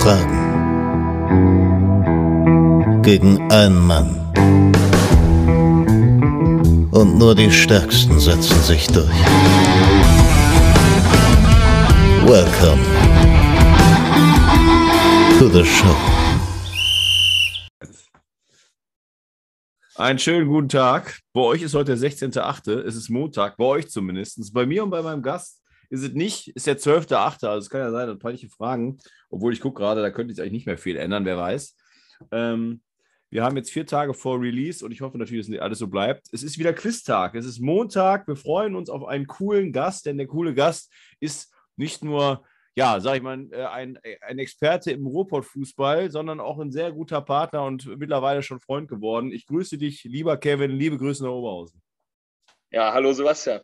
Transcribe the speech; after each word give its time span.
Fragen. 0.00 0.38
Gegen 3.02 3.50
einen 3.50 3.86
Mann. 3.86 4.14
Und 6.92 7.18
nur 7.18 7.34
die 7.34 7.50
Stärksten 7.50 8.18
setzen 8.20 8.62
sich 8.62 8.86
durch. 8.86 9.08
Welcome 12.24 12.82
to 15.38 15.48
the 15.48 15.64
show. 15.64 15.96
Einen 19.96 20.18
schönen 20.20 20.46
guten 20.46 20.68
Tag. 20.68 21.18
Bei 21.32 21.40
euch 21.40 21.62
ist 21.62 21.74
heute 21.74 21.96
der 21.96 22.10
16.8. 22.10 22.72
Es 22.82 22.94
ist 22.94 23.08
Montag, 23.08 23.56
bei 23.56 23.64
euch 23.64 23.88
zumindest. 23.88 24.52
Bei 24.54 24.64
mir 24.64 24.84
und 24.84 24.90
bei 24.90 25.02
meinem 25.02 25.22
Gast 25.22 25.57
ist 25.90 26.02
es 26.02 26.12
nicht, 26.12 26.48
ist 26.48 26.66
der 26.66 26.78
12.8. 26.78 27.46
Also 27.46 27.58
es 27.58 27.70
kann 27.70 27.80
ja 27.80 27.90
sein, 27.90 28.08
dass 28.08 28.18
peinliche 28.18 28.48
Fragen, 28.48 28.98
obwohl 29.30 29.52
ich 29.52 29.60
gucke 29.60 29.80
gerade, 29.80 30.02
da 30.02 30.10
könnte 30.10 30.34
sich 30.34 30.42
eigentlich 30.42 30.52
nicht 30.52 30.66
mehr 30.66 30.78
viel 30.78 30.96
ändern, 30.96 31.24
wer 31.24 31.38
weiß. 31.38 31.76
Ähm, 32.32 32.82
wir 33.30 33.44
haben 33.44 33.56
jetzt 33.56 33.70
vier 33.70 33.86
Tage 33.86 34.14
vor 34.14 34.40
Release 34.40 34.84
und 34.84 34.90
ich 34.90 35.02
hoffe 35.02 35.18
natürlich, 35.18 35.46
dass 35.46 35.58
alles 35.60 35.78
so 35.78 35.88
bleibt. 35.88 36.28
Es 36.32 36.42
ist 36.42 36.58
wieder 36.58 36.72
Quiztag. 36.72 37.34
Es 37.34 37.44
ist 37.44 37.60
Montag. 37.60 38.26
Wir 38.26 38.36
freuen 38.36 38.74
uns 38.74 38.88
auf 38.88 39.04
einen 39.04 39.26
coolen 39.26 39.72
Gast, 39.72 40.06
denn 40.06 40.16
der 40.16 40.26
coole 40.26 40.54
Gast 40.54 40.92
ist 41.20 41.52
nicht 41.76 42.02
nur 42.02 42.44
ja, 42.78 43.00
sag 43.00 43.16
ich 43.16 43.22
mal, 43.22 43.44
äh, 43.50 43.64
ein, 43.64 43.98
ein 44.20 44.38
Experte 44.38 44.92
im 44.92 45.04
Ruhrpott-Fußball, 45.04 46.12
sondern 46.12 46.38
auch 46.38 46.60
ein 46.60 46.70
sehr 46.70 46.92
guter 46.92 47.20
Partner 47.20 47.64
und 47.64 47.86
mittlerweile 47.98 48.40
schon 48.40 48.60
Freund 48.60 48.88
geworden. 48.88 49.32
Ich 49.32 49.46
grüße 49.46 49.78
dich, 49.78 50.04
lieber 50.04 50.36
Kevin, 50.36 50.70
liebe 50.70 50.96
Grüße 50.96 51.24
nach 51.24 51.32
Oberhausen. 51.32 51.82
Ja, 52.70 52.92
hallo 52.92 53.12
Sebastian. 53.12 53.62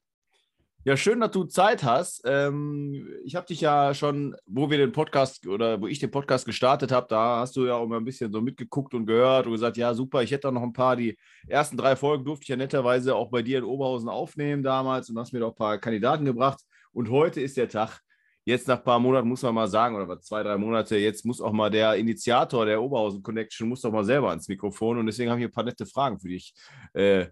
Ja, 0.86 0.98
schön, 0.98 1.20
dass 1.20 1.30
du 1.30 1.44
Zeit 1.44 1.82
hast. 1.82 2.20
Ähm, 2.26 3.08
ich 3.24 3.36
habe 3.36 3.46
dich 3.46 3.62
ja 3.62 3.94
schon, 3.94 4.36
wo 4.44 4.68
wir 4.68 4.76
den 4.76 4.92
Podcast 4.92 5.46
oder 5.46 5.80
wo 5.80 5.86
ich 5.86 5.98
den 5.98 6.10
Podcast 6.10 6.44
gestartet 6.44 6.92
habe, 6.92 7.06
da 7.08 7.38
hast 7.38 7.56
du 7.56 7.64
ja 7.64 7.76
auch 7.76 7.86
mal 7.86 7.96
ein 7.96 8.04
bisschen 8.04 8.30
so 8.30 8.42
mitgeguckt 8.42 8.92
und 8.92 9.06
gehört 9.06 9.46
und 9.46 9.52
gesagt, 9.52 9.78
ja, 9.78 9.94
super, 9.94 10.22
ich 10.22 10.30
hätte 10.30 10.42
da 10.42 10.50
noch 10.50 10.62
ein 10.62 10.74
paar, 10.74 10.94
die 10.96 11.16
ersten 11.48 11.78
drei 11.78 11.96
Folgen 11.96 12.26
durfte 12.26 12.42
ich 12.42 12.48
ja 12.48 12.56
netterweise 12.56 13.16
auch 13.16 13.30
bei 13.30 13.41
dir 13.41 13.60
in 13.60 13.64
Oberhausen 13.64 14.10
aufnehmen 14.10 14.62
damals 14.62 15.08
und 15.08 15.18
hast 15.18 15.32
mir 15.32 15.38
doch 15.41 15.52
ein 15.52 15.56
paar 15.56 15.78
Kandidaten 15.78 16.26
gebracht. 16.26 16.60
Und 16.92 17.08
heute 17.08 17.41
ist 17.41 17.56
der 17.56 17.70
Tag, 17.70 18.00
jetzt 18.44 18.69
nach 18.69 18.76
ein 18.76 18.84
paar 18.84 19.00
Monaten 19.00 19.26
muss 19.26 19.41
man 19.42 19.54
mal 19.54 19.69
sagen, 19.69 19.96
oder 19.96 20.20
zwei, 20.20 20.42
drei 20.42 20.58
Monate, 20.58 20.98
jetzt 20.98 21.24
muss 21.24 21.41
auch 21.41 21.52
mal 21.52 21.70
der 21.70 21.94
Initiator 21.94 22.66
der 22.66 22.82
Oberhausen 22.82 23.22
Connection, 23.22 23.70
muss 23.70 23.80
doch 23.80 23.91
mal 23.92 24.04
selber 24.04 24.28
ans 24.28 24.48
Mikrofon. 24.48 24.98
Und 24.98 25.06
deswegen 25.06 25.30
habe 25.30 25.41
ich 25.41 25.46
ein 25.46 25.52
paar 25.52 25.64
nette 25.64 25.86
Fragen 25.86 26.20
für 26.20 26.28
dich, 26.28 26.52
äh, 26.92 27.28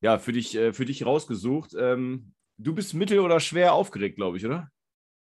ja, 0.00 0.18
für 0.18 0.32
dich, 0.32 0.56
äh, 0.56 0.72
für 0.72 0.84
dich 0.84 1.06
rausgesucht. 1.06 1.72
Ähm, 1.78 2.32
du 2.58 2.74
bist 2.74 2.94
mittel 2.94 3.20
oder 3.20 3.40
schwer 3.40 3.72
aufgeregt, 3.72 4.16
glaube 4.16 4.36
ich, 4.36 4.46
oder? 4.46 4.70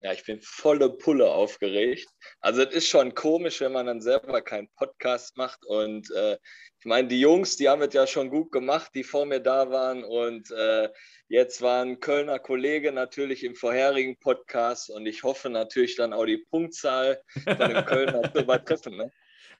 Ja, 0.01 0.13
ich 0.13 0.23
bin 0.23 0.39
volle 0.41 0.89
Pulle 0.91 1.29
aufgeregt. 1.29 2.07
Also 2.39 2.61
es 2.61 2.73
ist 2.73 2.87
schon 2.87 3.13
komisch, 3.13 3.59
wenn 3.59 3.73
man 3.73 3.85
dann 3.85 3.99
selber 3.99 4.41
keinen 4.41 4.69
Podcast 4.77 5.35
macht. 5.35 5.65
Und 5.65 6.09
äh, 6.11 6.37
ich 6.79 6.85
meine, 6.85 7.09
die 7.09 7.19
Jungs, 7.19 7.57
die 7.57 7.67
haben 7.67 7.81
es 7.81 7.93
ja 7.93 8.07
schon 8.07 8.29
gut 8.29 8.49
gemacht, 8.53 8.91
die 8.95 9.03
vor 9.03 9.25
mir 9.25 9.41
da 9.41 9.69
waren. 9.69 10.05
Und 10.05 10.51
äh, 10.51 10.87
jetzt 11.27 11.61
waren 11.61 11.99
Kölner 11.99 12.39
Kollege 12.39 12.93
natürlich 12.93 13.43
im 13.43 13.55
vorherigen 13.55 14.17
Podcast. 14.19 14.89
Und 14.89 15.05
ich 15.05 15.23
hoffe 15.23 15.49
natürlich 15.49 15.97
dann 15.97 16.13
auch 16.13 16.25
die 16.25 16.45
Punktzahl 16.49 17.21
von 17.43 17.57
dem 17.57 17.83
Kölner 17.85 18.31
zu 18.31 18.39
übertreffen. 18.39 18.95
Ne? 18.95 19.11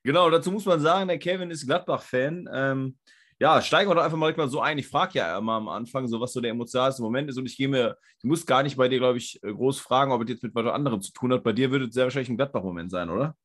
Genau, 0.03 0.29
dazu 0.29 0.53
muss 0.53 0.65
man 0.65 0.79
sagen, 0.79 1.09
der 1.09 1.19
Kevin 1.19 1.51
ist 1.51 1.65
Gladbach-Fan. 1.65 2.49
Ähm, 2.53 2.97
ja, 3.39 3.61
steigen 3.61 3.89
wir 3.89 3.95
doch 3.95 4.03
einfach 4.03 4.17
mal 4.17 4.49
so 4.49 4.59
ein. 4.59 4.77
Ich 4.77 4.87
frage 4.87 5.19
ja 5.19 5.37
immer 5.37 5.53
am 5.53 5.69
Anfang, 5.69 6.07
so 6.07 6.19
was 6.19 6.33
so 6.33 6.41
der 6.41 6.51
emotionalste 6.51 7.01
Moment 7.01 7.29
ist. 7.29 7.37
Und 7.37 7.45
ich 7.45 7.55
gehe 7.55 7.69
mir, 7.69 7.97
ich 8.17 8.25
muss 8.25 8.45
gar 8.45 8.63
nicht 8.63 8.75
bei 8.75 8.89
dir, 8.89 8.99
glaube 8.99 9.17
ich, 9.17 9.41
äh, 9.43 9.53
groß 9.53 9.79
fragen, 9.79 10.11
ob 10.11 10.21
es 10.23 10.29
jetzt 10.29 10.43
mit 10.43 10.53
was 10.53 10.65
anderem 10.67 11.01
zu 11.01 11.13
tun 11.13 11.31
hat. 11.31 11.43
Bei 11.43 11.53
dir 11.53 11.71
würde 11.71 11.85
es 11.85 11.93
sehr 11.93 12.03
wahrscheinlich 12.03 12.29
ein 12.29 12.35
Gladbach-Moment 12.35 12.91
sein, 12.91 13.09
oder? 13.09 13.37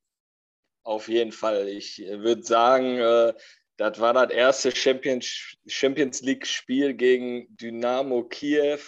Auf 0.82 1.08
jeden 1.08 1.30
Fall. 1.30 1.68
Ich 1.68 2.04
äh, 2.04 2.20
würde 2.20 2.42
sagen, 2.42 2.98
äh, 2.98 3.34
das 3.76 4.00
war 4.00 4.12
das 4.12 4.30
erste 4.30 4.74
Champions, 4.74 5.56
Champions 5.66 6.22
League-Spiel 6.22 6.94
gegen 6.94 7.46
Dynamo 7.56 8.24
Kiew. 8.24 8.80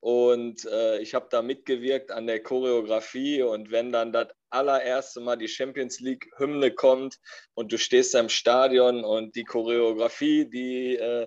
Und 0.00 0.64
äh, 0.64 0.98
ich 0.98 1.14
habe 1.14 1.28
da 1.30 1.40
mitgewirkt 1.40 2.10
an 2.10 2.26
der 2.26 2.42
Choreografie. 2.42 3.42
Und 3.42 3.70
wenn 3.70 3.92
dann 3.92 4.12
das 4.12 4.28
allererste 4.50 5.20
Mal 5.20 5.36
die 5.36 5.48
Champions 5.48 6.00
League-Hymne 6.00 6.72
kommt 6.72 7.18
und 7.54 7.72
du 7.72 7.78
stehst 7.78 8.14
da 8.14 8.20
im 8.20 8.28
Stadion 8.28 9.04
und 9.04 9.34
die 9.36 9.44
Choreografie, 9.44 10.48
die, 10.48 10.96
äh, 10.96 11.26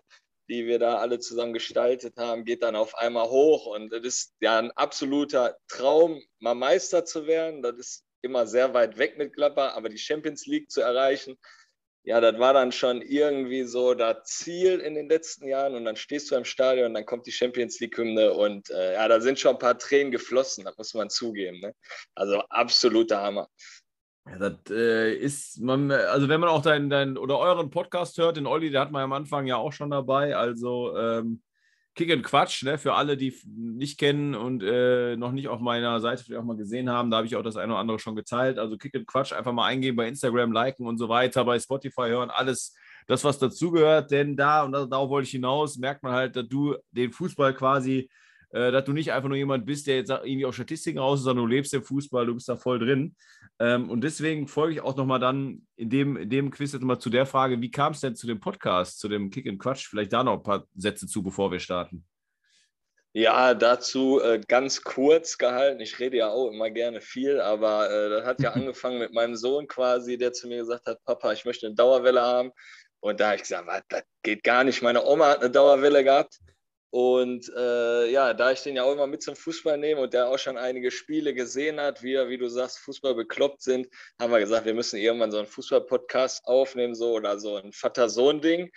die 0.49 0.65
wir 0.65 0.79
da 0.79 0.97
alle 0.97 1.19
zusammen 1.19 1.53
gestaltet 1.53 2.17
haben, 2.17 2.45
geht 2.45 2.63
dann 2.63 2.75
auf 2.75 2.95
einmal 2.95 3.29
hoch. 3.29 3.67
Und 3.67 3.91
das 3.91 4.03
ist 4.03 4.33
ja 4.41 4.59
ein 4.59 4.71
absoluter 4.71 5.57
Traum, 5.67 6.21
mal 6.39 6.55
Meister 6.55 7.05
zu 7.05 7.25
werden. 7.27 7.61
Das 7.61 7.77
ist 7.77 8.05
immer 8.21 8.45
sehr 8.47 8.73
weit 8.73 8.97
weg 8.97 9.17
mit 9.17 9.33
Gladbach, 9.33 9.75
aber 9.75 9.89
die 9.89 9.97
Champions 9.97 10.45
League 10.45 10.69
zu 10.69 10.81
erreichen, 10.81 11.37
ja, 12.03 12.19
das 12.19 12.39
war 12.39 12.53
dann 12.53 12.71
schon 12.71 13.01
irgendwie 13.01 13.63
so 13.63 13.93
das 13.93 14.23
Ziel 14.23 14.79
in 14.79 14.95
den 14.95 15.07
letzten 15.07 15.47
Jahren 15.47 15.75
und 15.75 15.85
dann 15.85 15.95
stehst 15.95 16.31
du 16.31 16.35
im 16.35 16.45
Stadion 16.45 16.87
und 16.87 16.93
dann 16.95 17.05
kommt 17.05 17.27
die 17.27 17.31
Champions 17.31 17.79
League-Hymne 17.79 18.33
und 18.33 18.69
äh, 18.71 18.93
ja, 18.93 19.07
da 19.07 19.21
sind 19.21 19.39
schon 19.39 19.55
ein 19.55 19.59
paar 19.59 19.77
Tränen 19.77 20.11
geflossen, 20.11 20.65
das 20.65 20.77
muss 20.77 20.93
man 20.95 21.09
zugeben. 21.09 21.59
Ne? 21.59 21.75
Also 22.15 22.39
absoluter 22.49 23.21
Hammer. 23.21 23.47
Ja, 24.27 24.37
das 24.37 24.71
äh, 24.71 25.13
ist 25.13 25.59
man, 25.61 25.91
also 25.91 26.27
wenn 26.27 26.39
man 26.39 26.49
auch 26.49 26.61
deinen 26.61 26.89
dein, 26.89 27.17
oder 27.17 27.37
euren 27.37 27.69
Podcast 27.69 28.17
hört, 28.17 28.37
den 28.37 28.47
Olli, 28.47 28.71
der 28.71 28.81
hat 28.81 28.91
man 28.91 29.03
am 29.03 29.13
Anfang 29.13 29.45
ja 29.45 29.57
auch 29.57 29.73
schon 29.73 29.91
dabei, 29.91 30.35
also 30.35 30.97
ähm, 30.97 31.41
Kick 31.93 32.09
and 32.11 32.23
Quatsch, 32.23 32.63
ne, 32.63 32.77
für 32.77 32.93
alle, 32.93 33.17
die 33.17 33.35
nicht 33.45 33.99
kennen 33.99 34.33
und 34.33 34.63
äh, 34.63 35.17
noch 35.17 35.33
nicht 35.33 35.49
auf 35.49 35.59
meiner 35.59 35.99
Seite 35.99 36.23
vielleicht 36.23 36.39
auch 36.39 36.45
mal 36.45 36.55
gesehen 36.55 36.89
haben, 36.89 37.11
da 37.11 37.17
habe 37.17 37.27
ich 37.27 37.35
auch 37.35 37.43
das 37.43 37.57
eine 37.57 37.73
oder 37.73 37.81
andere 37.81 37.99
schon 37.99 38.15
geteilt. 38.15 38.57
Also 38.57 38.77
Kick 38.77 38.95
and 38.95 39.07
Quatsch 39.07 39.33
einfach 39.33 39.51
mal 39.51 39.65
eingeben 39.65 39.97
bei 39.97 40.07
Instagram, 40.07 40.53
liken 40.53 40.87
und 40.87 40.97
so 40.97 41.09
weiter, 41.09 41.43
bei 41.43 41.59
Spotify 41.59 42.07
hören, 42.07 42.29
alles 42.29 42.75
das, 43.07 43.23
was 43.23 43.39
dazugehört. 43.39 44.09
Denn 44.11 44.37
da, 44.37 44.63
und 44.63 44.71
darauf 44.71 45.09
wollte 45.09 45.25
ich 45.25 45.31
hinaus, 45.31 45.77
merkt 45.77 46.01
man 46.01 46.13
halt, 46.13 46.35
dass 46.35 46.47
du 46.47 46.77
den 46.91 47.11
Fußball 47.11 47.53
quasi 47.53 48.09
äh, 48.51 48.71
dass 48.71 48.83
du 48.83 48.93
nicht 48.93 49.11
einfach 49.11 49.29
nur 49.29 49.37
jemand 49.37 49.65
bist, 49.65 49.87
der 49.87 49.97
jetzt 49.97 50.09
irgendwie 50.09 50.45
auf 50.45 50.55
Statistiken 50.55 50.99
raus 50.99 51.19
ist, 51.19 51.25
sondern 51.25 51.45
du 51.45 51.53
lebst 51.53 51.73
im 51.73 51.83
Fußball, 51.83 52.25
du 52.25 52.33
bist 52.33 52.49
da 52.49 52.57
voll 52.57 52.79
drin. 52.79 53.15
Ähm, 53.59 53.89
und 53.89 54.01
deswegen 54.01 54.47
folge 54.47 54.73
ich 54.73 54.81
auch 54.81 54.95
nochmal 54.95 55.19
dann 55.19 55.67
in 55.75 55.89
dem, 55.89 56.17
in 56.17 56.29
dem 56.29 56.51
Quiz 56.51 56.73
jetzt 56.73 56.81
mal 56.81 56.99
zu 56.99 57.09
der 57.09 57.25
Frage, 57.25 57.61
wie 57.61 57.71
kam 57.71 57.93
es 57.93 57.99
denn 57.99 58.15
zu 58.15 58.27
dem 58.27 58.39
Podcast, 58.39 58.99
zu 58.99 59.07
dem 59.07 59.29
Kick 59.29 59.47
and 59.47 59.59
Quatsch? 59.59 59.87
Vielleicht 59.87 60.13
da 60.13 60.23
noch 60.23 60.37
ein 60.37 60.43
paar 60.43 60.67
Sätze 60.75 61.07
zu, 61.07 61.21
bevor 61.21 61.51
wir 61.51 61.59
starten. 61.59 62.05
Ja, 63.13 63.53
dazu 63.53 64.21
äh, 64.21 64.39
ganz 64.47 64.83
kurz 64.83 65.37
gehalten. 65.37 65.81
Ich 65.81 65.99
rede 65.99 66.17
ja 66.17 66.29
auch 66.29 66.49
immer 66.49 66.69
gerne 66.69 67.01
viel, 67.01 67.41
aber 67.41 67.91
äh, 67.91 68.09
das 68.09 68.25
hat 68.25 68.41
ja 68.41 68.51
angefangen 68.53 68.99
mit 68.99 69.13
meinem 69.13 69.35
Sohn 69.35 69.67
quasi, 69.67 70.17
der 70.17 70.31
zu 70.31 70.47
mir 70.47 70.59
gesagt 70.59 70.87
hat, 70.87 71.03
Papa, 71.03 71.33
ich 71.33 71.43
möchte 71.43 71.65
eine 71.65 71.75
Dauerwelle 71.75 72.21
haben. 72.21 72.51
Und 73.01 73.19
da 73.19 73.27
habe 73.27 73.35
ich 73.35 73.41
gesagt, 73.41 73.67
was, 73.67 73.81
das 73.89 74.03
geht 74.23 74.43
gar 74.43 74.63
nicht. 74.63 74.81
Meine 74.81 75.03
Oma 75.03 75.29
hat 75.29 75.41
eine 75.41 75.51
Dauerwelle 75.51 76.03
gehabt. 76.03 76.39
Und 76.91 77.49
äh, 77.55 78.11
ja, 78.11 78.33
da 78.33 78.51
ich 78.51 78.63
den 78.63 78.75
ja 78.75 78.83
auch 78.83 78.91
immer 78.91 79.07
mit 79.07 79.23
zum 79.23 79.37
Fußball 79.37 79.77
nehme 79.77 80.01
und 80.01 80.13
der 80.13 80.27
auch 80.27 80.37
schon 80.37 80.57
einige 80.57 80.91
Spiele 80.91 81.33
gesehen 81.33 81.79
hat, 81.79 82.03
wie, 82.03 82.17
wie 82.27 82.37
du 82.37 82.49
sagst, 82.49 82.79
Fußball 82.79 83.15
bekloppt 83.15 83.61
sind, 83.61 83.87
haben 84.19 84.33
wir 84.33 84.39
gesagt, 84.39 84.65
wir 84.65 84.73
müssen 84.73 84.99
irgendwann 84.99 85.31
so 85.31 85.37
einen 85.37 85.47
Fußball-Podcast 85.47 86.43
aufnehmen, 86.45 86.93
so 86.93 87.13
oder 87.13 87.39
so 87.39 87.55
ein 87.55 87.71
Vater-Sohn-Ding. 87.71 88.71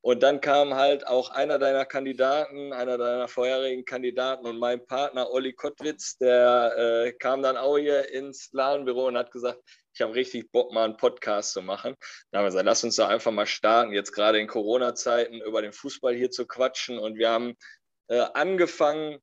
Und 0.00 0.22
dann 0.24 0.40
kam 0.40 0.74
halt 0.74 1.06
auch 1.06 1.30
einer 1.30 1.60
deiner 1.60 1.84
Kandidaten, 1.84 2.72
einer 2.72 2.98
deiner 2.98 3.28
vorherigen 3.28 3.84
Kandidaten 3.84 4.46
und 4.46 4.58
mein 4.58 4.84
Partner 4.84 5.30
Olli 5.30 5.52
Kottwitz, 5.52 6.18
der 6.18 6.74
äh, 6.76 7.12
kam 7.12 7.40
dann 7.42 7.56
auch 7.56 7.78
hier 7.78 8.12
ins 8.12 8.50
Ladenbüro 8.52 9.06
und 9.06 9.16
hat 9.16 9.30
gesagt, 9.30 9.60
ich 9.92 10.00
habe 10.00 10.14
richtig 10.14 10.50
Bock, 10.52 10.72
mal 10.72 10.84
einen 10.84 10.96
Podcast 10.96 11.52
zu 11.52 11.62
machen. 11.62 11.96
Da 12.30 12.38
haben 12.38 12.44
wir 12.44 12.48
gesagt, 12.48 12.66
lass 12.66 12.84
uns 12.84 12.96
da 12.96 13.08
einfach 13.08 13.32
mal 13.32 13.46
starten, 13.46 13.92
jetzt 13.92 14.12
gerade 14.12 14.38
in 14.38 14.46
Corona-Zeiten 14.46 15.40
über 15.40 15.62
den 15.62 15.72
Fußball 15.72 16.14
hier 16.14 16.30
zu 16.30 16.46
quatschen. 16.46 16.98
Und 16.98 17.16
wir 17.16 17.30
haben 17.30 17.56
äh, 18.08 18.20
angefangen, 18.34 19.18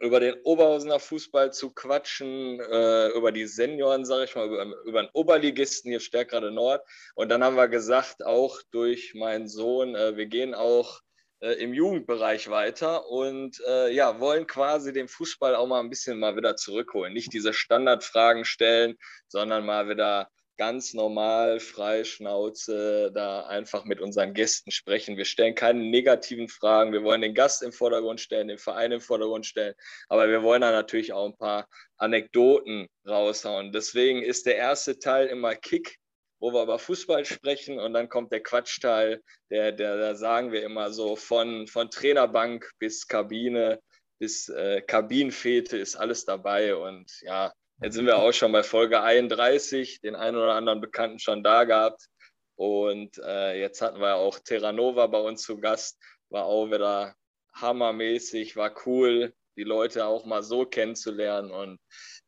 über 0.00 0.20
den 0.20 0.34
Oberhausener 0.42 1.00
Fußball 1.00 1.52
zu 1.52 1.70
quatschen, 1.70 2.60
äh, 2.60 3.08
über 3.08 3.32
die 3.32 3.46
Senioren, 3.46 4.04
sage 4.04 4.24
ich 4.24 4.34
mal, 4.36 4.46
über, 4.46 4.64
über 4.84 5.02
den 5.02 5.10
Oberligisten, 5.14 5.90
hier 5.90 6.00
Stärkrade 6.00 6.50
Nord. 6.50 6.86
Und 7.14 7.30
dann 7.30 7.42
haben 7.42 7.56
wir 7.56 7.68
gesagt, 7.68 8.24
auch 8.24 8.60
durch 8.70 9.14
meinen 9.14 9.48
Sohn, 9.48 9.94
äh, 9.94 10.16
wir 10.16 10.26
gehen 10.26 10.54
auch 10.54 11.00
äh, 11.40 11.52
im 11.52 11.72
Jugendbereich 11.72 12.50
weiter 12.50 13.08
und 13.08 13.60
äh, 13.68 13.92
ja, 13.92 14.20
wollen 14.20 14.46
quasi 14.46 14.92
den 14.92 15.08
Fußball 15.08 15.54
auch 15.54 15.66
mal 15.66 15.80
ein 15.80 15.90
bisschen 15.90 16.18
mal 16.18 16.36
wieder 16.36 16.56
zurückholen. 16.56 17.12
Nicht 17.12 17.32
diese 17.32 17.52
Standardfragen 17.52 18.44
stellen, 18.44 18.96
sondern 19.28 19.66
mal 19.66 19.88
wieder 19.88 20.28
ganz 20.58 20.92
normal, 20.92 21.60
frei 21.60 22.02
Schnauze, 22.02 23.12
da 23.14 23.46
einfach 23.46 23.84
mit 23.84 24.00
unseren 24.00 24.34
Gästen 24.34 24.72
sprechen. 24.72 25.16
Wir 25.16 25.24
stellen 25.24 25.54
keine 25.54 25.84
negativen 25.84 26.48
Fragen. 26.48 26.92
Wir 26.92 27.04
wollen 27.04 27.22
den 27.22 27.34
Gast 27.34 27.62
im 27.62 27.72
Vordergrund 27.72 28.20
stellen, 28.20 28.48
den 28.48 28.58
Verein 28.58 28.90
im 28.90 29.00
Vordergrund 29.00 29.46
stellen. 29.46 29.74
Aber 30.08 30.28
wir 30.28 30.42
wollen 30.42 30.62
da 30.62 30.72
natürlich 30.72 31.12
auch 31.12 31.26
ein 31.26 31.36
paar 31.36 31.68
Anekdoten 31.96 32.88
raushauen. 33.06 33.70
Deswegen 33.72 34.22
ist 34.22 34.46
der 34.46 34.56
erste 34.56 34.98
Teil 34.98 35.28
immer 35.28 35.54
Kick 35.54 35.98
wo 36.40 36.52
wir 36.52 36.62
über 36.62 36.78
Fußball 36.78 37.24
sprechen 37.24 37.78
und 37.78 37.92
dann 37.92 38.08
kommt 38.08 38.32
der 38.32 38.42
Quatschteil, 38.42 39.22
der, 39.50 39.72
der, 39.72 39.96
da 39.96 40.14
sagen 40.14 40.52
wir 40.52 40.62
immer 40.62 40.90
so 40.90 41.16
von, 41.16 41.66
von 41.66 41.90
Trainerbank 41.90 42.70
bis 42.78 43.06
Kabine 43.06 43.80
bis 44.20 44.48
äh, 44.48 44.82
Kabinenfete 44.82 45.76
ist 45.76 45.94
alles 45.94 46.24
dabei 46.24 46.74
und 46.74 47.08
ja, 47.22 47.52
Jetzt 47.80 47.94
sind 47.94 48.06
wir 48.06 48.18
auch 48.18 48.32
schon 48.32 48.50
bei 48.50 48.64
Folge 48.64 49.02
31, 49.02 50.00
den 50.00 50.16
einen 50.16 50.36
oder 50.36 50.54
anderen 50.54 50.80
Bekannten 50.80 51.20
schon 51.20 51.44
da 51.44 51.62
gehabt. 51.62 52.08
Und 52.56 53.18
äh, 53.18 53.60
jetzt 53.60 53.80
hatten 53.82 54.00
wir 54.00 54.16
auch 54.16 54.40
Terranova 54.40 55.06
bei 55.06 55.20
uns 55.20 55.42
zu 55.42 55.58
Gast. 55.58 55.96
War 56.28 56.44
auch 56.44 56.66
wieder 56.72 57.14
hammermäßig, 57.54 58.56
war 58.56 58.74
cool, 58.84 59.32
die 59.56 59.62
Leute 59.62 60.06
auch 60.06 60.26
mal 60.26 60.42
so 60.42 60.64
kennenzulernen. 60.64 61.52
Und 61.52 61.78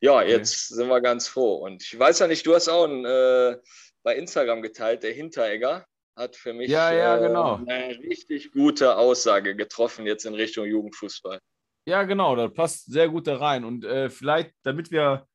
ja, 0.01 0.23
jetzt 0.23 0.71
okay. 0.71 0.75
sind 0.77 0.89
wir 0.89 1.01
ganz 1.01 1.27
froh. 1.27 1.57
Und 1.57 1.83
ich 1.83 1.99
weiß 1.99 2.21
ja 2.21 2.29
nicht, 2.29 2.47
du 2.47 2.55
hast 2.55 2.69
auch 2.69 2.85
ein, 2.85 3.05
äh, 3.05 3.59
bei 4.03 4.17
Instagram 4.17 4.63
geteilt, 4.63 5.03
der 5.03 5.13
Hinteregger 5.13 5.87
hat 6.17 6.37
für 6.37 6.53
mich 6.53 6.71
ja, 6.71 6.93
ja, 6.93 7.17
äh, 7.17 7.29
genau. 7.29 7.61
eine 7.67 7.99
richtig 7.99 8.53
gute 8.53 8.97
Aussage 8.97 9.57
getroffen 9.57 10.07
jetzt 10.07 10.25
in 10.27 10.35
Richtung 10.35 10.67
Jugendfußball. 10.67 11.41
Ja, 11.87 12.03
genau, 12.05 12.37
das 12.37 12.53
passt 12.53 12.93
sehr 12.93 13.09
gut 13.09 13.27
da 13.27 13.37
rein. 13.37 13.65
Und 13.65 13.85
äh, 13.85 14.11
vielleicht, 14.11 14.53
damit 14.63 14.91
wir 14.91 15.27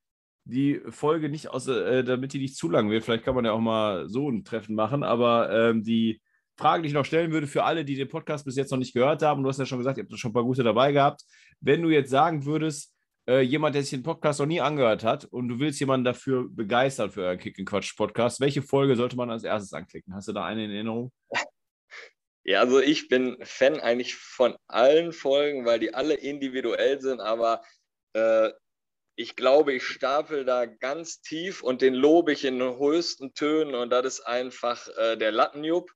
die 0.43 0.79
Folge 0.89 1.27
nicht 1.27 1.49
aus, 1.49 1.67
äh, 1.67 2.03
damit 2.03 2.33
die 2.33 2.39
nicht 2.39 2.55
zu 2.55 2.69
lang 2.69 2.89
wird, 2.89 3.03
vielleicht 3.03 3.23
kann 3.23 3.35
man 3.35 3.45
ja 3.45 3.51
auch 3.51 3.59
mal 3.59 4.07
so 4.07 4.29
ein 4.29 4.43
Treffen 4.43 4.75
machen, 4.75 5.03
aber 5.03 5.49
ähm, 5.51 5.83
die 5.83 6.21
Frage, 6.57 6.83
die 6.83 6.89
ich 6.89 6.93
noch 6.93 7.03
stellen 7.03 7.31
würde 7.31 7.47
für 7.47 7.63
alle, 7.63 7.83
die 7.83 7.95
den 7.95 8.07
Podcast 8.07 8.45
bis 8.45 8.55
jetzt 8.55 8.71
noch 8.71 8.77
nicht 8.77 8.93
gehört 8.93 9.21
haben, 9.23 9.43
du 9.43 9.49
hast 9.49 9.59
ja 9.59 9.65
schon 9.65 9.79
gesagt, 9.79 9.97
ihr 9.97 10.03
habt 10.03 10.17
schon 10.17 10.31
ein 10.31 10.33
paar 10.33 10.43
gute 10.43 10.63
dabei 10.63 10.91
gehabt. 10.91 11.23
Wenn 11.59 11.81
du 11.81 11.89
jetzt 11.89 12.09
sagen 12.09 12.45
würdest, 12.45 12.94
äh, 13.27 13.41
jemand, 13.41 13.75
der 13.75 13.81
sich 13.81 13.91
den 13.91 14.03
Podcast 14.03 14.39
noch 14.39 14.45
nie 14.45 14.61
angehört 14.61 15.03
hat 15.03 15.25
und 15.25 15.47
du 15.47 15.59
willst 15.59 15.79
jemanden 15.79 16.05
dafür 16.05 16.47
begeistern 16.49 17.11
für 17.11 17.23
euren 17.23 17.39
Kick 17.39 17.63
Quatsch 17.65 17.95
Podcast, 17.95 18.39
welche 18.39 18.61
Folge 18.61 18.95
sollte 18.95 19.15
man 19.15 19.29
als 19.29 19.43
erstes 19.43 19.73
anklicken? 19.73 20.13
Hast 20.13 20.27
du 20.27 20.33
da 20.33 20.45
eine 20.45 20.65
in 20.65 20.71
Erinnerung? 20.71 21.11
Ja, 22.47 22.59
also 22.59 22.79
ich 22.79 23.07
bin 23.07 23.37
Fan 23.41 23.79
eigentlich 23.79 24.13
von 24.13 24.55
allen 24.67 25.13
Folgen, 25.13 25.65
weil 25.65 25.79
die 25.79 25.95
alle 25.95 26.13
individuell 26.13 27.01
sind, 27.01 27.19
aber 27.19 27.63
äh, 28.13 28.51
ich 29.15 29.35
glaube, 29.35 29.73
ich 29.73 29.83
stapel 29.83 30.45
da 30.45 30.67
ganz 30.67 31.21
tief 31.21 31.63
und 31.63 31.81
den 31.81 31.95
lobe 31.95 32.33
ich 32.33 32.45
in 32.45 32.59
den 32.59 32.77
höchsten 32.77 33.33
Tönen 33.33 33.73
und 33.73 33.89
das 33.89 34.05
ist 34.05 34.27
einfach 34.27 34.87
äh, 34.95 35.15
der 35.17 35.31
Lattenjupp, 35.31 35.89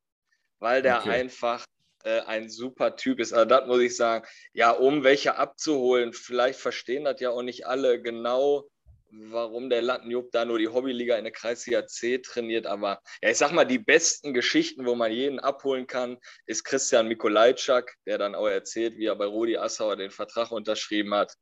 weil 0.57 0.81
der 0.81 1.01
okay. 1.01 1.11
einfach 1.11 1.65
äh, 2.09 2.21
ein 2.25 2.49
super 2.49 2.95
Typ 2.95 3.19
ist. 3.19 3.33
Also 3.33 3.45
das 3.45 3.67
muss 3.67 3.81
ich 3.81 3.95
sagen. 3.95 4.25
Ja, 4.53 4.71
um 4.71 5.03
welche 5.03 5.35
abzuholen, 5.35 6.13
vielleicht 6.13 6.59
verstehen 6.59 7.05
das 7.05 7.19
ja 7.19 7.29
auch 7.29 7.43
nicht 7.43 7.67
alle 7.67 8.01
genau, 8.01 8.67
warum 9.11 9.69
der 9.69 9.81
Lattenjupp 9.81 10.31
da 10.31 10.45
nur 10.45 10.59
die 10.59 10.67
Hobbyliga 10.67 11.17
in 11.17 11.23
der 11.23 11.33
Kreisliga 11.33 11.85
C 11.87 12.19
trainiert. 12.19 12.65
Aber 12.65 13.01
ja, 13.21 13.29
ich 13.29 13.37
sag 13.37 13.51
mal, 13.51 13.65
die 13.65 13.79
besten 13.79 14.33
Geschichten, 14.33 14.85
wo 14.85 14.95
man 14.95 15.11
jeden 15.11 15.39
abholen 15.39 15.87
kann, 15.87 16.17
ist 16.45 16.63
Christian 16.63 17.07
Mikolajczak, 17.07 17.95
der 18.05 18.17
dann 18.17 18.35
auch 18.35 18.47
erzählt, 18.47 18.97
wie 18.97 19.05
er 19.05 19.15
bei 19.15 19.25
Rudi 19.25 19.57
Assauer 19.57 19.95
den 19.95 20.11
Vertrag 20.11 20.51
unterschrieben 20.51 21.13
hat. 21.13 21.33